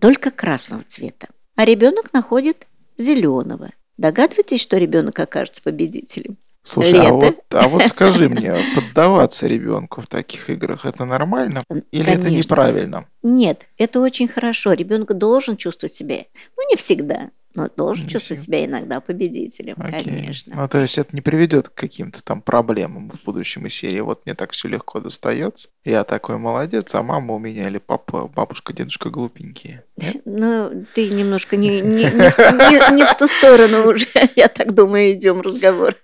[0.00, 2.66] только красного цвета, а ребенок находит
[2.98, 3.70] зеленого.
[3.96, 6.36] Догадываетесь, что ребенок окажется победителем?
[6.66, 12.04] Слушай, а вот, а вот скажи мне, поддаваться ребенку в таких играх это нормально или
[12.04, 12.22] Конечно.
[12.26, 13.06] это неправильно?
[13.22, 14.72] Нет, это очень хорошо.
[14.72, 16.24] Ребенок должен чувствовать себя,
[16.56, 20.04] ну не всегда, но должен не чувствовать себя иногда победителем, Окей.
[20.04, 20.54] конечно.
[20.54, 24.00] Ну, то есть это не приведет к каким-то там проблемам в будущем и серии.
[24.00, 25.70] Вот мне так все легко достается.
[25.84, 29.84] Я такой молодец, а мама у меня или папа, бабушка, дедушка глупенькие.
[30.28, 35.12] Ну, ты немножко не, не, не, не, не в ту сторону уже, я так думаю,
[35.12, 35.94] идем разговор.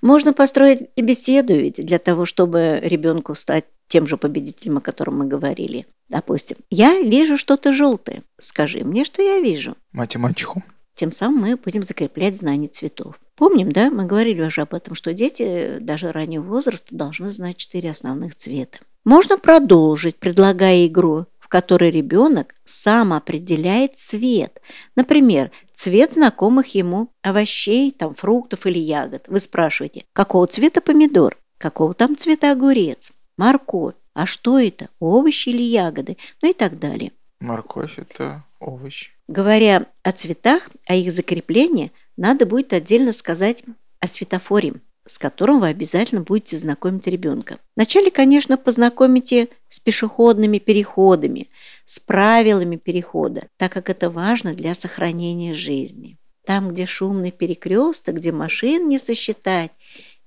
[0.00, 5.18] Можно построить и беседу ведь для того, чтобы ребенку стать тем же победителем, о котором
[5.18, 5.84] мы говорили.
[6.08, 8.22] Допустим, я вижу что-то желтое.
[8.38, 9.76] Скажи мне, что я вижу.
[9.92, 10.62] Математику.
[10.94, 13.18] Тем самым мы будем закреплять знание цветов.
[13.34, 17.90] Помним, да, мы говорили уже об этом, что дети даже раннего возраста должны знать четыре
[17.90, 18.78] основных цвета.
[19.04, 24.60] Можно продолжить, предлагая игру, в которой ребенок сам определяет цвет.
[24.94, 29.24] Например, цвет знакомых ему овощей, там, фруктов или ягод.
[29.26, 33.94] Вы спрашиваете, какого цвета помидор, какого там цвета огурец морковь.
[34.14, 34.88] А что это?
[34.98, 36.16] Овощи или ягоды?
[36.42, 37.12] Ну и так далее.
[37.40, 39.10] Морковь– это овощ.
[39.28, 43.64] Говоря о цветах, о их закреплении, надо будет отдельно сказать
[44.00, 44.74] о светофоре.
[45.06, 47.58] с которым вы обязательно будете знакомить ребенка.
[47.74, 51.48] Вначале, конечно, познакомите с пешеходными переходами,
[51.84, 56.16] с правилами перехода, так как это важно для сохранения жизни.
[56.44, 59.72] Там, где шумный перекресток, где машин не сосчитать,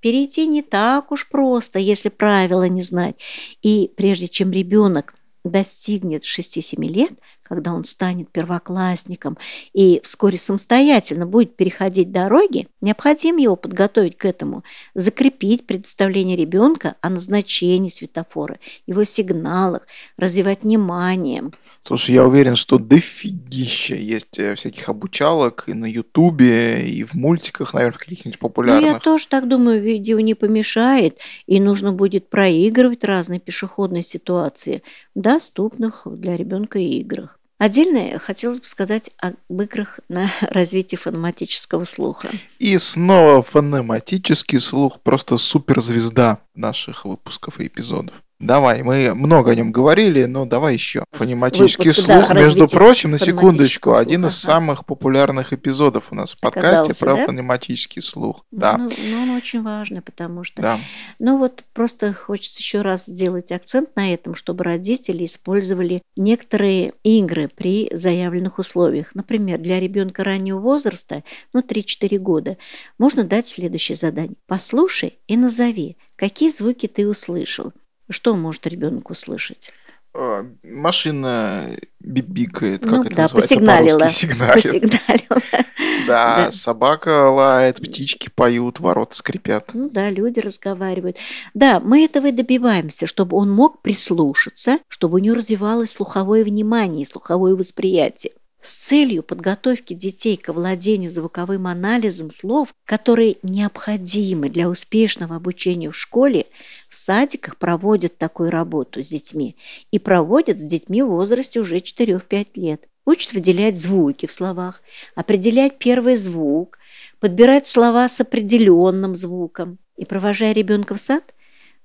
[0.04, 3.16] перейти не так уж просто, если правила не знать.
[3.64, 9.38] И прежде чем ребенок достигнет 6-7 лет, когда он станет первоклассником
[9.74, 14.64] и вскоре самостоятельно будет переходить дороги, необходимо его подготовить к этому,
[14.96, 21.52] закрепить представление ребенка о назначении светофора, его сигналах, развивать внимание,
[21.86, 27.74] Слушай, я уверен, что дофигища есть э, всяких обучалок и на Ютубе, и в мультиках,
[27.74, 28.84] наверное, каких-нибудь популярных.
[28.84, 34.82] Ну, я тоже так думаю, видео не помешает, и нужно будет проигрывать разные пешеходные ситуации
[35.14, 37.40] в доступных для ребенка играх.
[37.58, 42.30] Отдельно хотелось бы сказать об играх на развитие фонематического слуха.
[42.60, 48.16] И снова фонематический слух просто суперзвезда наших выпусков и эпизодов.
[48.40, 51.06] Давай, мы много о нем говорили, но давай еще.
[51.12, 54.54] Фонематический Выпуск, да, слух, между развитие прочим, на секундочку, фонематического один из ага.
[54.54, 57.26] самых популярных эпизодов у нас в подкасте Оказался, про да?
[57.26, 58.46] фонематический слух.
[58.52, 60.80] Да, Ну, ну, он очень важный, потому что да.
[61.20, 67.48] Ну вот просто хочется еще раз сделать акцент на этом, чтобы родители использовали некоторые игры
[67.48, 69.16] при заявленных условиях.
[69.16, 72.58] Например, для ребенка раннего возраста, ну 3-4 года,
[72.98, 74.36] можно дать следующее задание.
[74.48, 77.72] Послушай и назови, какие звуки ты услышал.
[78.10, 79.72] Что может ребенок услышать?
[80.16, 83.98] Э, Машина бибикает, как ну это да, называется посигналила.
[84.00, 84.20] по-русски?
[84.20, 84.64] Сигналит.
[84.64, 85.42] Посигналила.
[86.08, 86.52] Да, Да.
[86.52, 89.70] собака лает, птички поют, ворота скрипят.
[89.74, 91.18] Ну да, люди разговаривают.
[91.54, 97.06] Да, мы этого и добиваемся, чтобы он мог прислушаться, чтобы у него развивалось слуховое внимание
[97.06, 98.34] слуховое восприятие.
[98.64, 105.98] С целью подготовки детей к овладению звуковым анализом слов, которые необходимы для успешного обучения в
[105.98, 106.46] школе,
[106.88, 109.58] в садиках проводят такую работу с детьми
[109.92, 112.88] и проводят с детьми в возрасте уже 4-5 лет.
[113.06, 114.82] Учат выделять звуки в словах,
[115.14, 116.80] определять первый звук,
[117.20, 119.78] подбирать слова с определенным звуком.
[119.98, 121.34] И провожая ребенка в сад,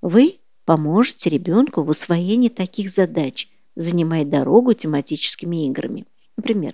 [0.01, 6.05] вы поможете ребенку в усвоении таких задач, занимая дорогу тематическими играми.
[6.39, 6.73] Например,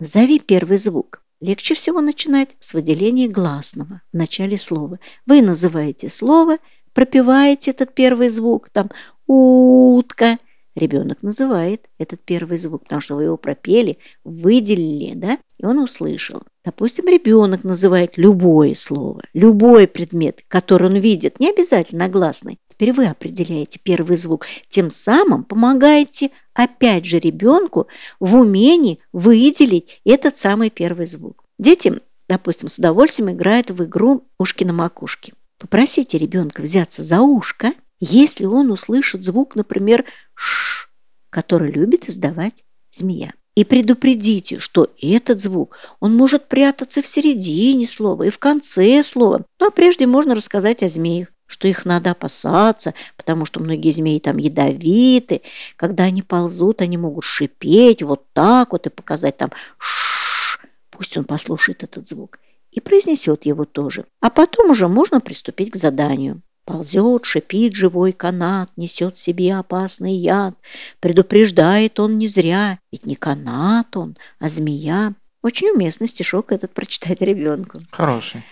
[0.00, 1.22] назови первый звук.
[1.40, 4.98] Легче всего начинать с выделения гласного в начале слова.
[5.26, 6.58] Вы называете слово,
[6.92, 8.90] пропеваете этот первый звук, там
[9.28, 10.38] утка.
[10.74, 16.42] Ребенок называет этот первый звук, потому что вы его пропели, выделили, да, и он услышал.
[16.64, 22.58] Допустим, ребенок называет любое слово, любой предмет, который он видит, не обязательно гласный.
[22.76, 27.86] Теперь вы определяете первый звук, тем самым помогаете опять же ребенку
[28.20, 31.42] в умении выделить этот самый первый звук.
[31.58, 35.32] Дети, допустим, с удовольствием играют в игру «Ушки на макушке».
[35.58, 40.88] Попросите ребенка взяться за ушко, если он услышит звук, например, «ш»,
[41.30, 42.62] который любит издавать
[42.92, 43.32] змея.
[43.54, 49.46] И предупредите, что этот звук, он может прятаться в середине слова и в конце слова.
[49.58, 54.18] Ну а прежде можно рассказать о змеях, что их надо опасаться, потому что многие змеи
[54.18, 55.42] там ядовиты.
[55.76, 60.60] Когда они ползут, они могут шипеть вот так вот и показать там «ш».
[60.90, 62.38] Пусть он послушает этот звук
[62.70, 64.04] и произнесет его тоже.
[64.20, 66.42] А потом уже можно приступить к заданию.
[66.64, 70.54] Ползет, шипит живой канат, несет себе опасный яд.
[71.00, 75.14] Предупреждает он не зря, ведь не канат он, а змея.
[75.42, 77.78] Очень уместно стишок этот прочитать ребенку.
[77.92, 78.42] Хороший.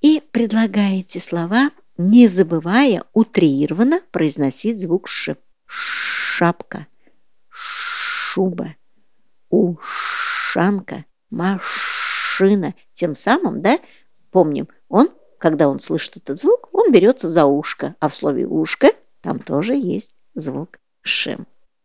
[0.00, 5.36] И предлагаете слова, не забывая утрированно произносить звук «ш».
[5.66, 6.86] Шапка,
[7.50, 8.76] шуба,
[9.50, 12.74] ушанка, машина.
[12.92, 13.78] Тем самым, да,
[14.30, 18.92] помним, он, когда он слышит этот звук, он берется за ушко, а в слове «ушко»
[19.20, 21.36] там тоже есть звук «ш».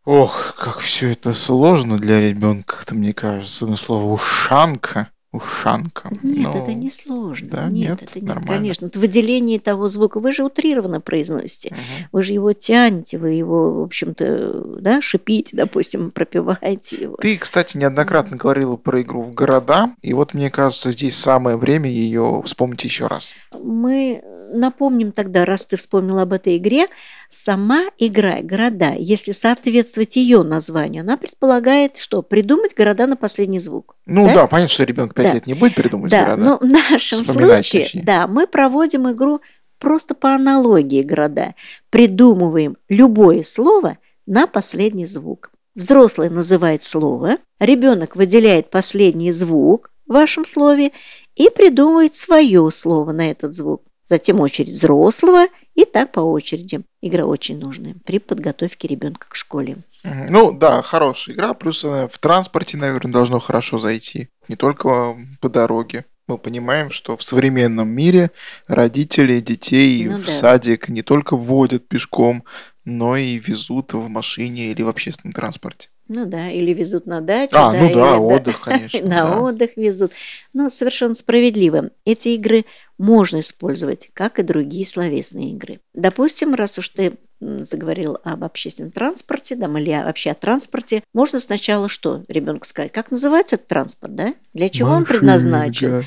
[0.04, 3.66] Ох, как все это сложно для ребенка, как-то мне кажется.
[3.66, 5.08] Ну, слово ушанка.
[5.34, 6.10] Ушанка.
[6.22, 7.48] Нет, Ну, это не сложно.
[7.50, 8.48] да, нет, нет, это нет, нормально.
[8.56, 8.86] конечно.
[8.86, 10.20] Это выделение того звука.
[10.20, 11.70] Вы же утрированно произносите.
[11.74, 12.08] мгм.
[12.12, 17.16] Вы же его тянете, вы его, в общем-то, да, шипите, допустим, пропиваете его.
[17.16, 21.90] Ты, кстати, неоднократно говорила про игру в города, и вот мне кажется, здесь самое время
[21.90, 23.32] ее вспомнить еще раз.
[23.60, 26.86] Мы напомним тогда, раз ты вспомнил об этой игре,
[27.30, 33.96] сама игра «Города», если соответствовать ее названию, она предполагает, что придумать города на последний звук.
[34.06, 34.46] Ну да, Да?
[34.46, 35.34] понятно, что ребенок 5 Да.
[35.34, 36.42] лет не будет придумывать Да, города.
[36.42, 38.02] но в нашем Вспоминать, случае, точнее.
[38.04, 39.40] да, мы проводим игру
[39.78, 41.54] просто по аналогии города.
[41.90, 45.50] Придумываем любое слово на последний звук.
[45.74, 50.92] Взрослый называет слово, ребенок выделяет последний звук в вашем слове
[51.34, 53.82] и придумывает свое слово на этот звук.
[54.04, 56.82] Затем очередь взрослого и так по очереди.
[57.00, 59.78] Игра очень нужная при подготовке ребенка к школе.
[60.02, 66.04] Ну да, хорошая игра, плюс в транспорте, наверное, должно хорошо зайти, не только по дороге.
[66.26, 68.30] Мы понимаем, что в современном мире
[68.66, 70.30] родители детей ну, в да.
[70.30, 72.44] садик не только вводят пешком,
[72.84, 75.88] но и везут в машине или в общественном транспорте.
[76.08, 77.54] Ну да, или везут на дачу.
[77.54, 79.00] А, да, ну да, отдых, конечно.
[79.08, 79.40] На да.
[79.40, 80.12] отдых везут.
[80.52, 81.90] Но совершенно справедливо.
[82.04, 82.66] Эти игры
[82.98, 85.80] можно использовать, как и другие словесные игры.
[85.94, 91.88] Допустим, раз уж ты заговорил об общественном транспорте, да, или вообще о транспорте, можно сначала
[91.88, 92.92] что ребенку сказать?
[92.92, 94.34] Как называется этот транспорт, да?
[94.54, 95.12] Для чего Машинка.
[95.12, 96.04] он предназначен?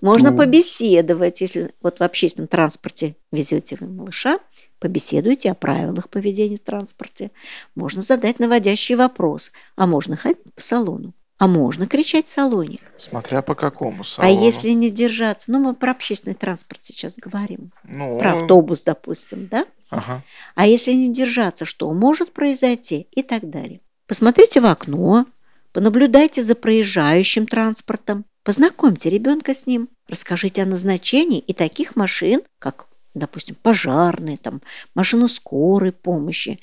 [0.00, 4.38] Можно побеседовать, если вот в общественном транспорте везете вы малыша,
[4.78, 7.30] побеседуйте о правилах поведения в транспорте.
[7.74, 11.12] Можно задать наводящий вопрос, а можно ходить по салону.
[11.38, 12.78] А можно кричать в салоне.
[12.98, 14.34] Смотря по какому салону.
[14.34, 15.52] А если не держаться?
[15.52, 17.72] Ну, мы про общественный транспорт сейчас говорим.
[17.84, 18.18] Ну...
[18.18, 19.66] Про автобус, допустим, да?
[19.90, 20.24] Ага.
[20.54, 23.80] А если не держаться, что может произойти и так далее.
[24.06, 25.26] Посмотрите в окно,
[25.72, 32.86] понаблюдайте за проезжающим транспортом, познакомьте ребенка с ним, расскажите о назначении и таких машин, как,
[33.14, 34.62] допустим, пожарные, там,
[34.94, 36.60] машины скорой помощи,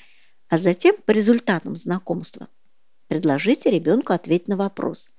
[0.48, 2.48] а затем по результатам знакомства
[3.08, 5.10] Предложите ребенку ответить на вопрос,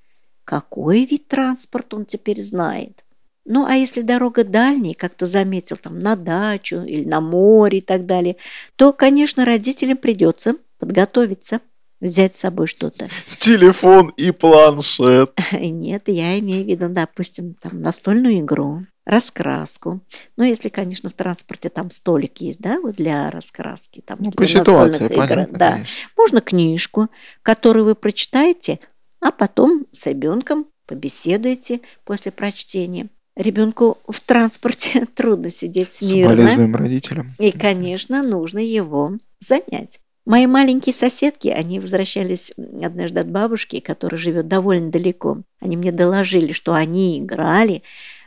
[0.43, 3.03] какой вид транспорта он теперь знает.
[3.45, 7.81] Ну, а если дорога дальняя, как ты заметил, там на дачу или на море и
[7.81, 8.37] так далее,
[8.75, 11.61] то, конечно, родителям придется подготовиться,
[12.01, 13.07] взять с собой что-то.
[13.37, 15.37] Телефон и планшет.
[15.51, 20.01] Нет, я имею в виду, допустим, там настольную игру, раскраску.
[20.35, 24.01] Ну, если, конечно, в транспорте там столик есть, да, вот для раскраски.
[24.01, 25.79] Там, ну, по ситуации, игр, понятно, да.
[26.17, 27.09] Можно книжку,
[27.43, 28.79] которую вы прочитаете,
[29.21, 33.07] а потом с ребенком побеседуете после прочтения.
[33.35, 36.49] Ребенку в транспорте трудно сидеть смирно.
[36.49, 37.35] С родителям.
[37.37, 39.99] И, конечно, нужно его занять.
[40.25, 45.43] Мои маленькие соседки, они возвращались однажды от бабушки, которая живет довольно далеко.
[45.59, 47.83] Они мне доложили, что они играли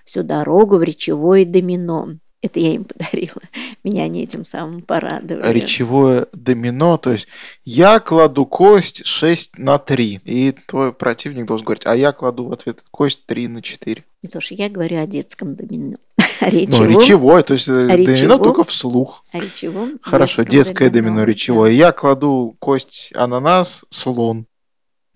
[0.08, 2.08] всю дорогу в речевое домино.
[2.40, 3.42] Это я им подарила.
[3.84, 5.52] Меня они этим самым порадовали.
[5.52, 7.28] Речевое домино, то есть
[7.64, 12.52] я кладу кость 6 на 3, и твой противник должен говорить, а я кладу в
[12.52, 14.02] ответ кость 3 на 4.
[14.22, 15.98] Не то, что я говорю о детском домино.
[16.40, 16.90] О речевом.
[16.90, 19.24] Ну, речевое, то есть э, о домино речевом, только вслух.
[19.32, 19.98] О речевом.
[20.00, 21.70] Хорошо, детское домино, домино речевое.
[21.70, 21.76] Да.
[21.76, 24.46] Я кладу кость ананас, слон.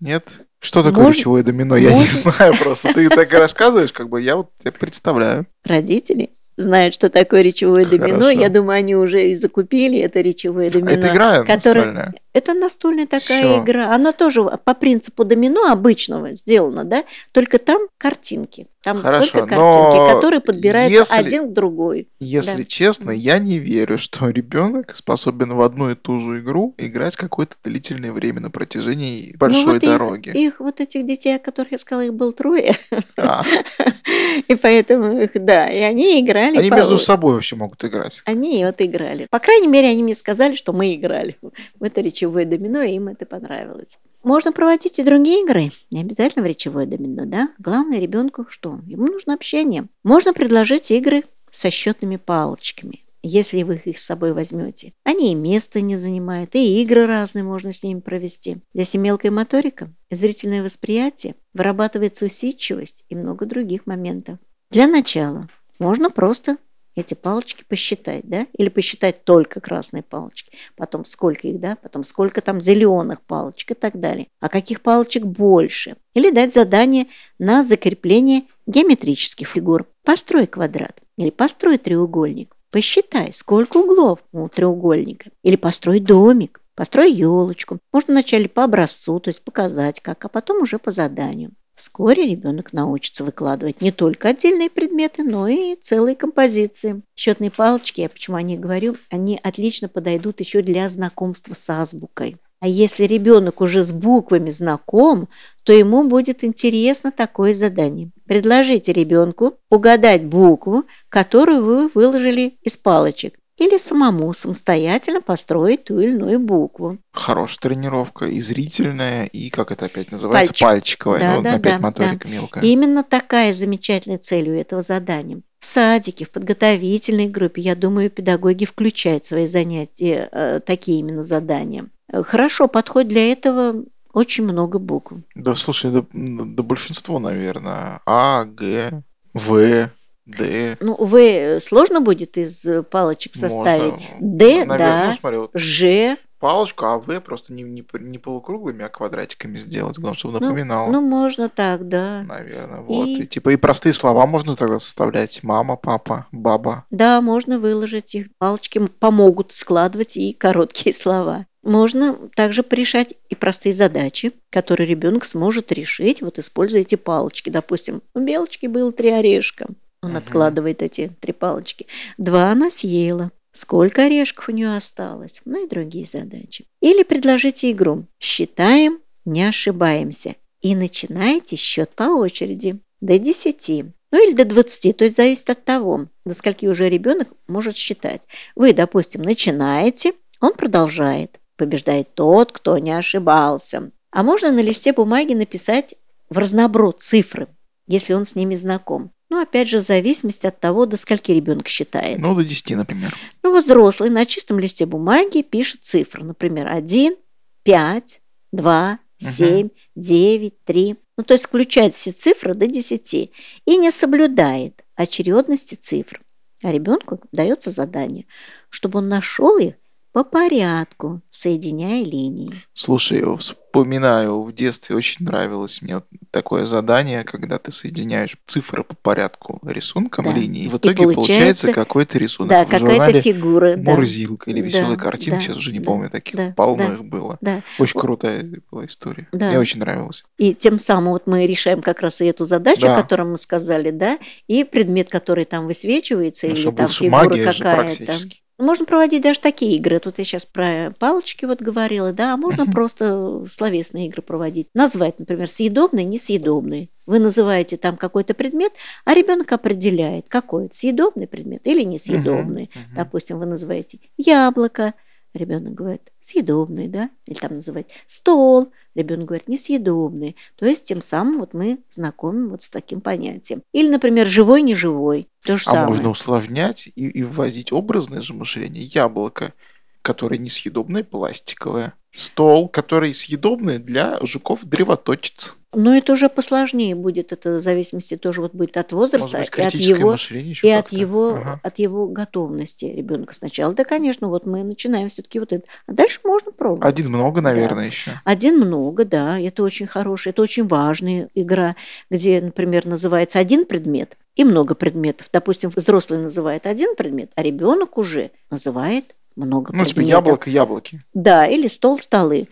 [0.01, 0.41] Нет?
[0.63, 1.75] Что такое может, речевое домино?
[1.75, 2.25] Я может...
[2.25, 2.93] не знаю просто.
[2.93, 4.49] Ты так рассказываешь, как бы я вот
[4.79, 5.45] представляю.
[5.65, 8.21] Родители знают, что такое речевое домино.
[8.21, 8.39] Хорошо.
[8.39, 10.91] Я думаю, они уже и закупили это речевое домино.
[10.91, 12.13] Это игра которое...
[12.33, 13.63] Это настольная такая Всё.
[13.63, 13.93] игра.
[13.93, 17.03] Она тоже по принципу домино обычного сделана, да?
[17.31, 18.67] Только там картинки.
[18.83, 22.09] Там Хорошо, только картинки, которые подбираются если, один к другой.
[22.19, 22.63] Если да.
[22.65, 27.55] честно, я не верю, что ребенок способен в одну и ту же игру играть какое-то
[27.63, 30.29] длительное время на протяжении ну, большой ну, вот дороги.
[30.29, 32.75] Их, их вот этих детей, о которых я сказала, их было трое.
[33.15, 33.45] А.
[34.47, 36.57] И поэтому их, да, и они играли.
[36.57, 38.21] Они между собой вообще могут играть.
[38.25, 39.27] Они вот играли.
[39.29, 41.37] По крайней мере, они мне сказали, что мы играли
[41.79, 43.99] в это речевое домино, и им это понравилось.
[44.23, 47.49] Можно проводить и другие игры, не обязательно в речевое домино, да?
[47.59, 48.79] Главное ребенку что?
[48.85, 49.85] Ему нужно общение.
[50.03, 54.91] Можно предложить игры со счетными палочками если вы их с собой возьмете.
[55.05, 58.57] Они и место не занимают, и игры разные можно с ними провести.
[58.73, 64.39] Здесь и мелкая моторика, и зрительное восприятие, вырабатывается усидчивость и много других моментов.
[64.71, 65.47] Для начала
[65.79, 66.57] можно просто
[66.95, 72.41] эти палочки посчитать, да, или посчитать только красные палочки, потом сколько их, да, потом сколько
[72.41, 77.07] там зеленых палочек и так далее, а каких палочек больше, или дать задание
[77.39, 79.85] на закрепление геометрических фигур.
[80.03, 82.55] Построй квадрат или построй треугольник.
[82.71, 85.29] Посчитай, сколько углов у треугольника.
[85.43, 87.77] Или построй домик, построй елочку.
[87.91, 91.51] Можно вначале по образцу, то есть показать как, а потом уже по заданию.
[91.75, 97.01] Вскоре ребенок научится выкладывать не только отдельные предметы, но и целые композиции.
[97.15, 102.37] Счетные палочки, я почему о них говорю, они отлично подойдут еще для знакомства с азбукой.
[102.59, 105.27] А если ребенок уже с буквами знаком,
[105.63, 108.11] то ему будет интересно такое задание.
[108.25, 113.33] Предложите ребенку угадать букву, которую вы выложили из палочек
[113.63, 116.97] или самому самостоятельно построить ту или иную букву.
[117.13, 120.67] Хорошая тренировка, и зрительная, и, как это опять называется, Пальчик.
[120.67, 122.33] пальчиковая, да, ну, да, опять да, моторика да.
[122.33, 122.63] мелкая.
[122.63, 125.41] именно такая замечательная цель у этого задания.
[125.59, 131.23] В садике, в подготовительной группе, я думаю, педагоги включают в свои занятия э, такие именно
[131.23, 131.85] задания.
[132.11, 135.13] Хорошо, подходит для этого очень много букв.
[135.35, 138.01] Да, слушай, да, да большинство, наверное.
[138.05, 139.03] А, Г,
[139.33, 139.89] В,
[140.25, 140.77] Д.
[140.79, 144.09] Ну, В сложно будет из палочек составить.
[144.11, 144.17] Можно.
[144.37, 145.05] Д, Наверное, да.
[145.07, 146.17] Ну, смотри, вот Ж.
[146.39, 150.89] палочку, а В просто не, не, не полукруглыми, а квадратиками сделать, главное, чтобы напоминало.
[150.91, 152.23] Ну, можно так, да.
[152.23, 153.05] Наверное, вот.
[153.07, 153.27] И- И...
[153.27, 155.43] типа и простые слова можно тогда составлять.
[155.43, 156.85] Мама, папа, баба.
[156.89, 158.27] Да, можно выложить их.
[158.37, 161.45] Палочки помогут складывать и короткие слова.
[161.63, 167.49] Можно также порешать и простые задачи, которые ребенок сможет решить, вот используя эти палочки.
[167.49, 169.67] Допустим, у белочки было три орешка.
[170.03, 170.17] Он Мгм.
[170.17, 171.87] откладывает эти три палочки.
[172.17, 173.31] Два она съела.
[173.53, 175.39] Сколько орешков у нее осталось?
[175.45, 176.65] Ну и другие задачи.
[176.81, 178.05] Или предложите игру.
[178.19, 180.35] Считаем, не ошибаемся.
[180.61, 182.79] И начинайте счет по очереди.
[182.99, 183.85] До 10.
[184.11, 184.97] Ну или до 20.
[184.97, 188.23] То есть зависит от того, до скольки уже ребенок может считать.
[188.55, 191.39] Вы, допустим, начинаете, он продолжает.
[191.55, 193.91] Побеждает тот, кто не ошибался.
[194.11, 195.95] А можно на листе бумаги написать
[196.29, 197.47] в разноброд цифры,
[197.87, 199.11] если он с ними знаком.
[199.33, 202.19] Ну, опять же, в зависимости от того, до скольки ребенок считает.
[202.19, 203.17] Ну, до 10, например.
[203.41, 206.23] Ну вот взрослый на чистом листе бумаги пишет цифры.
[206.23, 207.15] Например, 1,
[207.63, 208.21] 5,
[208.51, 210.95] 2, 7, 9, 3.
[211.17, 213.31] Ну, то есть включает все цифры до 10 и
[213.65, 216.21] не соблюдает очередности цифр.
[216.61, 218.27] А ребенку дается задание,
[218.69, 219.73] чтобы он нашел их
[220.13, 222.53] по порядку, соединяя линии.
[222.75, 228.95] Слушай, вспоминаю, в детстве очень нравилось мне вот такое задание, когда ты соединяешь цифры по
[228.95, 230.31] порядку рисунком Да.
[230.33, 230.65] линии.
[230.65, 232.49] И в И итоге получается, получается- какой-то рисунок.
[232.51, 233.75] Да, какая-то фигура.
[233.75, 236.87] Да, Мурзилка или веселая Да, картина, да, сейчас уже не да, помню таких, да, полно
[236.87, 236.93] да.
[236.93, 237.37] их было.
[237.41, 237.63] да.
[237.79, 239.27] Очень крутая была история.
[239.31, 239.49] Да.
[239.49, 240.23] Мне очень нравилось.
[240.37, 242.97] И тем самым вот мы решаем как раз и эту задачу, Да.
[242.97, 248.13] о которой мы сказали, да, и предмет, который там высвечивается, Ну, или там фигура какая-то.
[248.57, 248.63] Практически.
[248.63, 249.99] Можно проводить даже такие игры.
[249.99, 254.67] Тут я сейчас про палочки вот говорила, да, а можно просто словесные игры проводить.
[254.73, 256.89] Назвать, например, съедобный, несъедобный.
[257.05, 258.73] Вы называете там какой-то предмет,
[259.03, 262.69] а ребенок определяет, какой это съедобный предмет или несъедобный.
[262.95, 264.93] Допустим, вы называете яблоко,
[265.33, 270.35] ребенок говорит съедобный, да, или там называть стол, ребенок говорит несъедобный.
[270.55, 273.61] То есть тем самым вот мы знакомим вот с таким понятием.
[273.73, 275.27] Или, например, живой, неживой.
[275.43, 275.87] То же А самое.
[275.87, 278.83] можно усложнять и, и вводить образное же мышление.
[278.83, 279.53] Яблоко,
[280.01, 281.93] которое несъедобное, пластиковое.
[282.11, 285.55] Стол, который съедобный для жуков-древоточец.
[285.73, 289.61] Но это уже посложнее будет, это в зависимости тоже вот будет от возраста быть, и
[289.61, 290.15] от его
[290.63, 291.59] и от его Ага.
[291.63, 293.73] от его готовности ребенка сначала.
[293.73, 296.85] Да, конечно, вот мы начинаем все-таки вот это, а дальше можно пробовать.
[296.85, 298.11] Один много, наверное, еще.
[298.23, 301.75] Один много, да, это очень хорошая, это очень важная игра,
[302.09, 305.27] где, например, называется один предмет и много предметов.
[305.31, 310.09] Допустим, взрослый называет один предмет, а ребенок уже называет много Ну, типа предметов.
[310.25, 311.01] яблоко, яблоки.
[311.13, 312.47] Да, или стол, столы.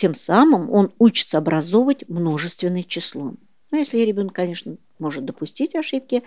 [0.00, 3.34] Тем самым он учится образовывать множественное число.
[3.70, 6.22] Ну, если ребенок, конечно, может допустить ошибки,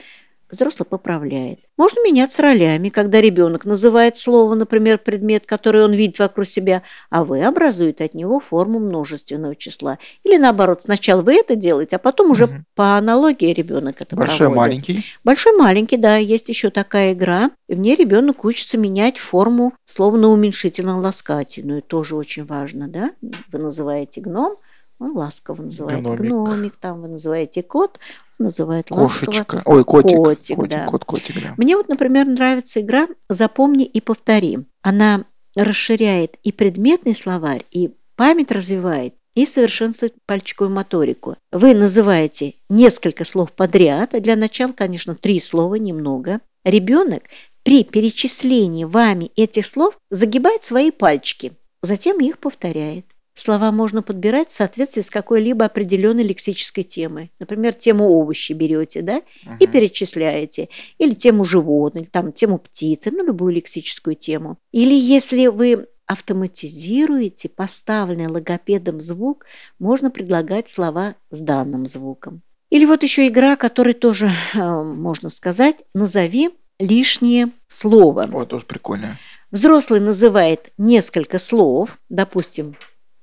[0.53, 1.59] взрослый поправляет.
[1.77, 7.23] Можно меняться ролями, когда ребенок называет слово, например, предмет, который он видит вокруг себя, а
[7.25, 9.99] вы образуете от него форму множественного числа.
[10.23, 12.65] Или наоборот, сначала вы это делаете, а потом уже Мгм.
[12.75, 14.57] по аналогии ребенок это Большой, проводит.
[14.57, 15.05] маленький.
[15.23, 17.51] Большой маленький, да, есть еще такая игра.
[17.67, 21.81] И в ней ребенок учится менять форму слова на уменьшительно-ласкательную.
[21.81, 23.11] Тоже очень важно, да?
[23.51, 24.57] Вы называете гном,
[24.99, 26.19] он ласково называет Гномик.
[26.21, 26.75] гномик.
[26.79, 27.99] Там вы называете кот,
[28.39, 29.25] он называет ласково.
[29.25, 29.61] Кошечка.
[29.65, 30.17] Ой, котик.
[30.17, 30.85] Котик, котик, да.
[30.85, 31.53] кот, котик, да.
[31.57, 34.59] Мне вот, например, нравится игра «Запомни и повтори».
[34.81, 35.25] Она
[35.55, 41.37] расширяет и предметный словарь, и память развивает, и совершенствует пальчиковую моторику.
[41.51, 46.39] Вы называете несколько слов подряд, а для начала, конечно, три слова, немного.
[46.63, 47.23] Ребенок
[47.63, 53.05] при перечислении вами этих слов загибает свои пальчики, затем их повторяет.
[53.35, 57.31] Слова можно подбирать в соответствии с какой-либо определенной лексической темой.
[57.39, 59.21] Например, тему овощи берете, да,
[59.59, 59.71] и Мгм.
[59.71, 60.69] перечисляете.
[60.99, 64.57] Или тему животных, там тему птицы, ну, любую лексическую тему.
[64.71, 69.45] Или если вы автоматизируете поставленный логопедом звук,
[69.79, 72.41] можно предлагать слова с данным звуком.
[72.69, 78.27] Или вот еще игра, которой тоже э, можно сказать, назови лишнее слово.
[78.31, 79.17] Ой, тоже прикольно.
[79.51, 82.75] Взрослый называет несколько слов, допустим,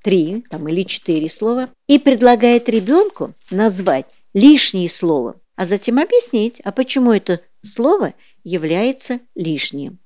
[0.03, 6.73] три там, или четыре слова, и предлагает ребенку назвать лишнее слово, а затем объяснить, а
[6.73, 9.99] почему это слово является лишним.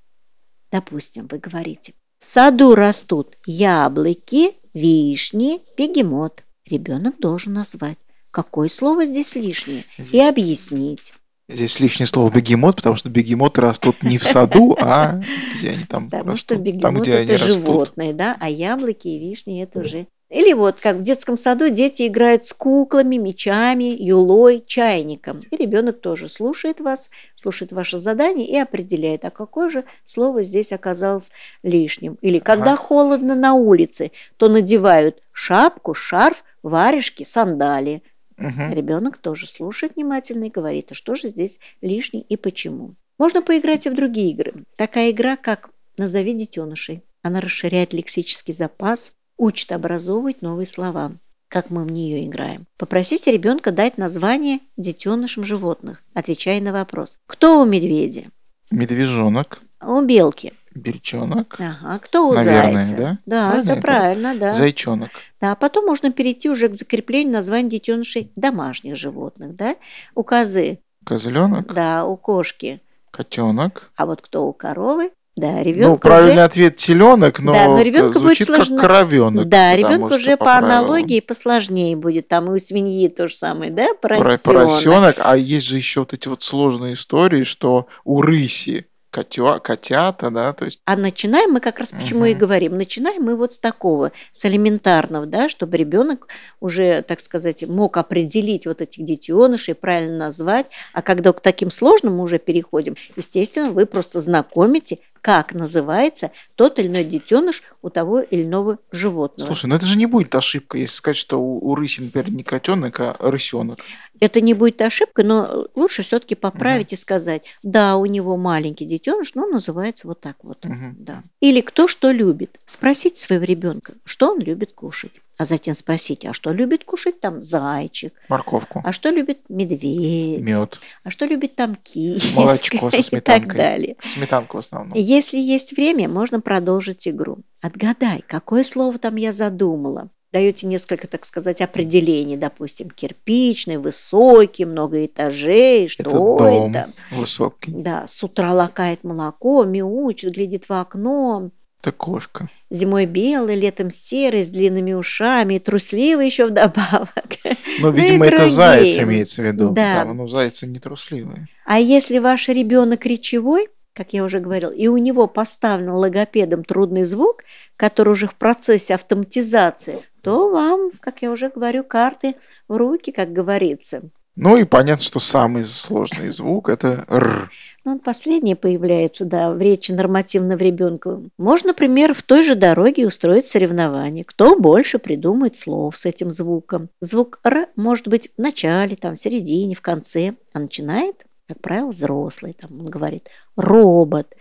[0.72, 6.42] Допустим, вы говорите, в саду растут яблоки, вишни, бегемот.
[6.66, 7.98] Ребенок должен назвать,
[8.30, 11.12] какое слово здесь лишнее, и объяснить.
[11.48, 15.20] Здесь лишнее слово бегемот, потому что бегемоты растут не в саду, а
[15.54, 16.40] где они там Потому растут.
[16.40, 17.64] что там, бегемот где они это растут.
[17.64, 22.06] животные, да, а яблоки и вишни это уже Или вот как в детском саду дети
[22.06, 25.42] играют с куклами, мечами, юлой, чайником.
[25.50, 30.72] И ребенок тоже слушает вас, слушает ваше задание и определяет, а какое же слово здесь
[30.72, 31.30] оказалось
[31.62, 32.16] лишним.
[32.22, 32.82] Или когда ага.
[32.82, 38.02] холодно на улице, то надевают шапку, шарф, варежки, сандалии.
[38.38, 38.74] Угу.
[38.74, 42.94] Ребенок тоже слушает внимательно и говорит, а что же здесь лишний и почему.
[43.18, 44.52] Можно поиграть и в другие игры.
[44.76, 47.02] Такая игра, как «Назови детенышей».
[47.22, 51.12] Она расширяет лексический запас, учит образовывать новые слова,
[51.48, 52.66] как мы в нее играем.
[52.76, 57.18] Попросите ребенка дать название детенышам животных, отвечая на вопрос.
[57.26, 58.24] Кто у медведя?
[58.70, 59.62] Медвежонок.
[59.80, 60.52] У белки.
[60.74, 61.56] Бельчонок.
[61.58, 62.96] Ага, кто у Наверное, зайца?
[62.96, 63.18] да?
[63.26, 64.54] Да, правильно, все правильно, да.
[64.54, 65.10] Зайчонок.
[65.40, 69.76] Да, а потом можно перейти уже к закреплению названий детенышей домашних животных, да?
[70.14, 70.80] У козы.
[71.04, 71.72] Козленок.
[71.72, 72.80] Да, у кошки.
[73.10, 73.90] Котенок.
[73.96, 75.10] А вот кто у коровы?
[75.36, 76.44] Да, ребенок Ну, правильный уже...
[76.44, 78.76] ответ теленок, но, да, но ребенку звучит будет сложно...
[78.76, 79.48] как коровенок.
[79.48, 82.28] Да, ребенку уже по, по аналогии посложнее будет.
[82.28, 84.42] Там и у свиньи то же самое, да, поросенок.
[84.44, 90.30] Поросенок, а есть же еще вот эти вот сложные истории, что у рыси котё, котята,
[90.30, 90.80] да, то есть...
[90.86, 92.26] А начинаем мы как раз почему угу.
[92.26, 96.26] и говорим, начинаем мы вот с такого, с элементарного, да, чтобы ребенок
[96.58, 102.16] уже, так сказать, мог определить вот этих детенышей, правильно назвать, а когда к таким сложным
[102.16, 108.20] мы уже переходим, естественно, вы просто знакомите, как называется тот или иной детеныш у того
[108.20, 109.46] или иного животного.
[109.46, 112.42] Слушай, ну это же не будет ошибка, если сказать, что у, у рыси, например, не
[112.42, 113.78] котенок, а рысенок.
[114.20, 116.96] Это не будет ошибкой, но лучше все-таки поправить угу.
[116.96, 120.62] и сказать, да, у него маленький детеныш, но называется вот так вот.
[120.66, 120.96] Угу.
[120.98, 121.22] Да.
[121.40, 122.60] Или кто что любит.
[122.66, 127.42] Спросить своего ребенка, что он любит кушать а затем спросить, а что любит кушать там
[127.42, 128.14] зайчик?
[128.28, 128.80] Морковку.
[128.84, 130.40] А что любит медведь?
[130.40, 130.78] Мед.
[131.02, 132.40] А что любит там киска?
[132.40, 133.18] Молочко со сметанкой.
[133.18, 133.96] И так далее.
[134.00, 134.96] Сметанку в основном.
[134.96, 137.38] Если есть время, можно продолжить игру.
[137.60, 140.10] Отгадай, какое слово там я задумала.
[140.32, 146.10] Даете несколько, так сказать, определений, допустим, кирпичный, высокий, много этажей, что это?
[146.10, 146.90] Дом это?
[147.12, 147.70] высокий.
[147.70, 151.50] Да, с утра лакает молоко, мяучит, глядит в окно.
[151.84, 152.48] Это кошка.
[152.70, 157.10] Зимой белый, летом серый, с длинными ушами, трусливый еще вдобавок.
[157.44, 159.68] Но, ну, видимо, это заяц имеется в виду.
[159.68, 159.96] Да.
[159.96, 161.46] Там, ну, зайцы не трусливые.
[161.66, 167.04] А если ваш ребенок речевой, как я уже говорил, и у него поставлен логопедом трудный
[167.04, 167.44] звук,
[167.76, 173.30] который уже в процессе автоматизации, то вам, как я уже говорю, карты в руки, как
[173.30, 174.04] говорится.
[174.36, 177.50] Ну и понятно, что самый сложный звук– это «р».
[177.84, 181.20] Ну, он последний появляется, да, в речи нормативного ребенка.
[181.38, 184.24] Можно, например, в той же дороге устроить соревнование.
[184.24, 186.88] Кто больше придумает слов с этим звуком.
[187.00, 191.14] Звук «р» может быть в начале, там, в середине, в конце, а начинает,
[191.46, 192.54] как правило, взрослый.
[192.54, 194.34] Там он говорит «робот».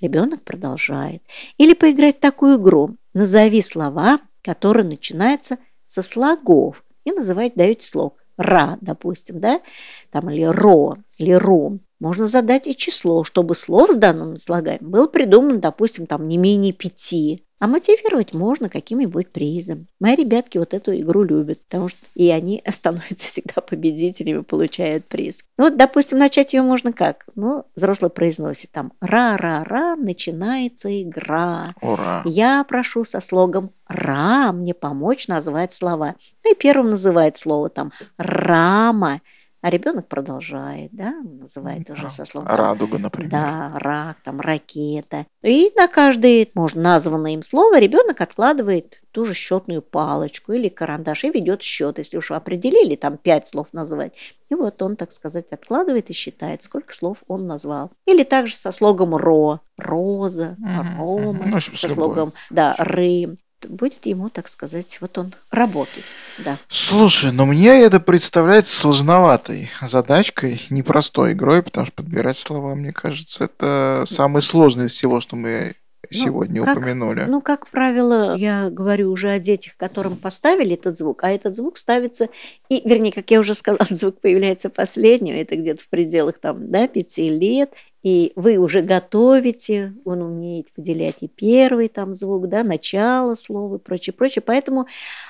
[0.00, 1.22] Ребенок продолжает.
[1.56, 2.96] Или поиграть в такую игру.
[3.14, 6.84] Назови слова, которые начинаются со слогов.
[7.04, 9.60] И называть даете слог– ра, допустим, да,
[10.10, 15.06] там или ро, или ром, можно задать и число, чтобы слов с данным слагаемым было
[15.08, 17.44] придумано, допустим, там не менее пяти.
[17.58, 19.88] А мотивировать можно каким-нибудь призом.
[19.98, 25.42] Мои ребятки вот эту игру любят, потому что и они становятся всегда победителями, получают приз.
[25.56, 27.26] Ну вот, допустим, начать ее можно как?
[27.34, 31.74] Ну, взрослый произносит там «ра-ра-ра, начинается игра».
[31.80, 32.22] Ура!
[32.24, 36.14] Я прошу со слогом «ра» мне помочь назвать слова.
[36.44, 39.20] Ну и первым называет слово там «рама».
[39.60, 42.48] А ребенок продолжает, да, называет уже со словом.
[42.48, 43.30] Радуга, например.
[43.30, 45.26] Да, рак, там, ракета.
[45.42, 51.24] И на каждое, можно, названное им слово ребенок откладывает ту же счетную палочку или карандаш
[51.24, 54.12] и ведет счет, если уж определили там пять слов назвать.
[54.48, 57.90] И вот он, так сказать, откладывает и считает, сколько слов он назвал.
[58.06, 60.56] Или также со слогом ро, роза,
[60.96, 66.04] рома, ну, со слогом, да, ры будет ему, так сказать, вот он работать,
[66.38, 66.58] да.
[66.68, 73.44] Слушай, но мне это представляется сложноватой задачкой, непростой игрой, потому что подбирать слова, мне кажется,
[73.44, 75.74] это самое сложное из всего, что мы
[76.10, 77.24] ну, сегодня как, упомянули.
[77.28, 81.76] Ну, как правило, я говорю уже о детях, которым поставили этот звук, а этот звук
[81.76, 82.28] ставится,
[82.68, 86.88] и, вернее, как я уже сказала, звук появляется последним, это где-то в пределах там, да,
[86.88, 93.34] пяти лет, и вы уже готовите, он умеет выделять и первый там звук, да, начало
[93.34, 94.42] слова и прочее, прочее.
[94.44, 94.86] Поэтому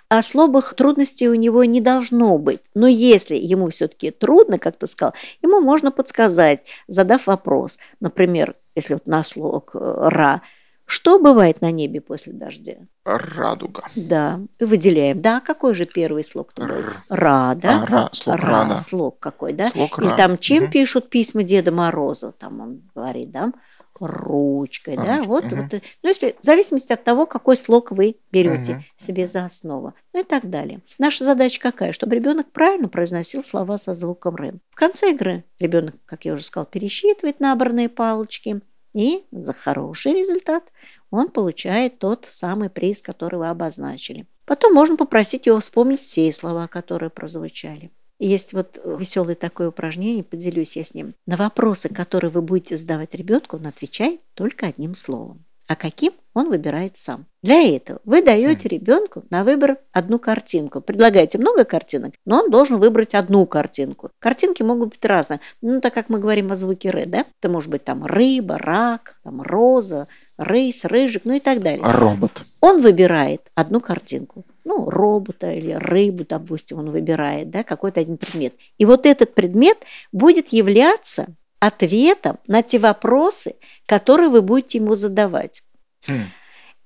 [0.08, 2.60] особых трудностей у него не должно быть.
[2.74, 7.78] Но если ему все-таки трудно, как ты сказал, ему можно подсказать, задав вопрос.
[8.00, 10.42] Например, если вот на слог э, «ра»,
[10.88, 12.76] что бывает на небе после дождя?
[13.04, 13.84] Радуга.
[13.94, 15.20] Да, выделяем.
[15.20, 16.66] Да, какой же первый слог был?
[17.10, 17.82] Ра, да?
[17.82, 18.76] А, ра, слог ра, ра да.
[18.78, 19.68] слог какой, да?
[19.68, 20.72] Слог Или там чем угу.
[20.72, 22.32] пишут письма Деда Морозу?
[22.32, 23.52] Там он говорит, да?
[24.00, 25.62] ручкой, да, Ручка, вот, мгм.
[25.62, 28.84] вот, э, ну, если, в зависимости от того, какой слог вы берете Мгм.
[28.96, 30.80] себе за основу, ну и так далее.
[30.98, 31.92] Наша задача какая?
[31.92, 34.54] Чтобы ребенок правильно произносил слова со звуком р.
[34.70, 38.60] В конце игры ребенок, как я уже сказал, пересчитывает набранные палочки,
[38.98, 40.64] и за хороший результат
[41.12, 44.26] он получает тот самый приз, который вы обозначили.
[44.44, 47.90] Потом можно попросить его вспомнить все слова, которые прозвучали.
[48.18, 51.14] Есть вот веселое такое упражнение, поделюсь я с ним.
[51.26, 55.44] На вопросы, которые вы будете задавать ребенку, он отвечает только одним словом.
[55.68, 57.26] А каким он выбирает сам.
[57.42, 60.80] Для этого вы даете ребенку на выбор одну картинку.
[60.80, 64.10] Предлагаете много картинок, но он должен выбрать одну картинку.
[64.18, 65.40] Картинки могут быть разные.
[65.60, 67.26] Ну, так как мы говорим о звуке «р», да?
[67.40, 70.08] Это может быть там рыба, рак, там роза,
[70.38, 71.84] рысь, рыжик, ну и так далее.
[71.84, 72.44] А робот.
[72.60, 74.44] Он выбирает одну картинку.
[74.64, 78.54] Ну, робота или рыбу, допустим, он выбирает, да, какой-то один предмет.
[78.78, 79.78] И вот этот предмет
[80.12, 81.26] будет являться
[81.60, 83.56] ответом на те вопросы,
[83.86, 85.62] которые вы будете ему задавать.
[86.06, 86.30] Хм.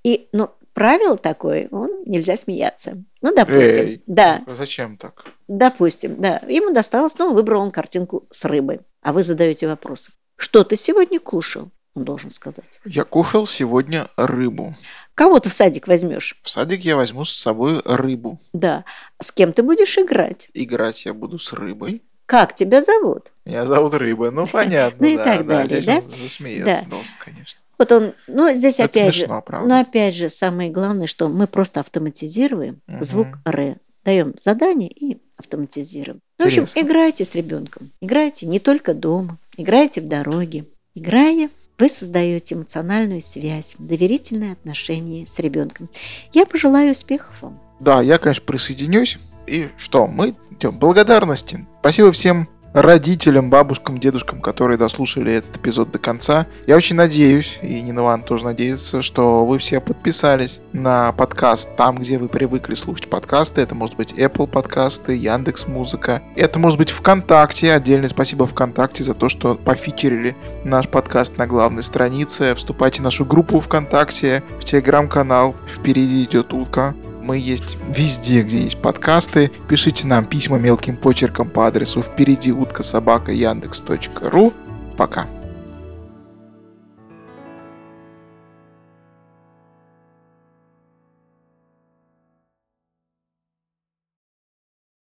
[0.04, 3.04] И, ну, правило такое, он нельзя смеяться.
[3.20, 4.02] Ну, допустим, Эй.
[4.06, 5.24] да, Зачем так?
[5.48, 10.10] допустим, да, ему досталось, ну, выбрал он картинку с рыбой, а вы задаете вопрос.
[10.36, 11.70] Что ты сегодня кушал?
[11.94, 12.64] Он должен сказать.
[12.86, 14.74] Я кушал сегодня рыбу.
[15.14, 16.38] Кого ты в садик возьмешь?
[16.42, 18.40] В садик я возьму с собой рыбу.
[18.54, 18.84] Да.
[19.20, 20.48] С кем ты будешь играть?
[20.54, 22.02] Играть я буду с рыбой.
[22.32, 23.30] Как тебя зовут?
[23.44, 24.30] Меня зовут Рыба.
[24.30, 25.56] Ну, понятно, Ну и да, так да.
[25.58, 25.98] далее, Здесь да?
[26.02, 27.60] он засмеяться должен, конечно.
[27.76, 29.68] Вот он, ну, здесь Это опять смешно, же, правда.
[29.68, 33.04] но опять же, самое главное, что мы просто автоматизируем Мгм.
[33.04, 33.76] звук р,
[34.06, 36.20] даем задание и автоматизируем.
[36.38, 40.64] Ну, в общем, играйте с ребенком, играйте не только дома, играйте в дороге.
[40.94, 45.90] Играя, вы создаете эмоциональную связь, доверительные отношения с ребенком.
[46.32, 47.60] Я пожелаю успехов вам.
[47.78, 49.18] Да, я, конечно, присоединюсь.
[49.46, 50.78] И что, мы идем.
[50.78, 51.66] Благодарности.
[51.80, 56.46] Спасибо всем родителям, бабушкам, дедушкам, которые дослушали этот эпизод до конца.
[56.66, 61.98] Я очень надеюсь, и Нина Ивановна тоже надеется, что вы все подписались на подкаст там,
[61.98, 63.60] где вы привыкли слушать подкасты.
[63.60, 66.22] Это может быть Apple подкасты, Яндекс Музыка.
[66.34, 67.74] Это может быть ВКонтакте.
[67.74, 70.34] Отдельное спасибо ВКонтакте за то, что пофичерили
[70.64, 72.54] наш подкаст на главной странице.
[72.54, 76.94] Вступайте в нашу группу ВКонтакте, в телеграм-канал «Впереди идет утка».
[77.22, 79.52] Мы есть везде, где есть подкасты.
[79.68, 84.52] Пишите нам письма мелким почерком по адресу впереди утка собака яндекс.ру.
[84.96, 85.26] Пока.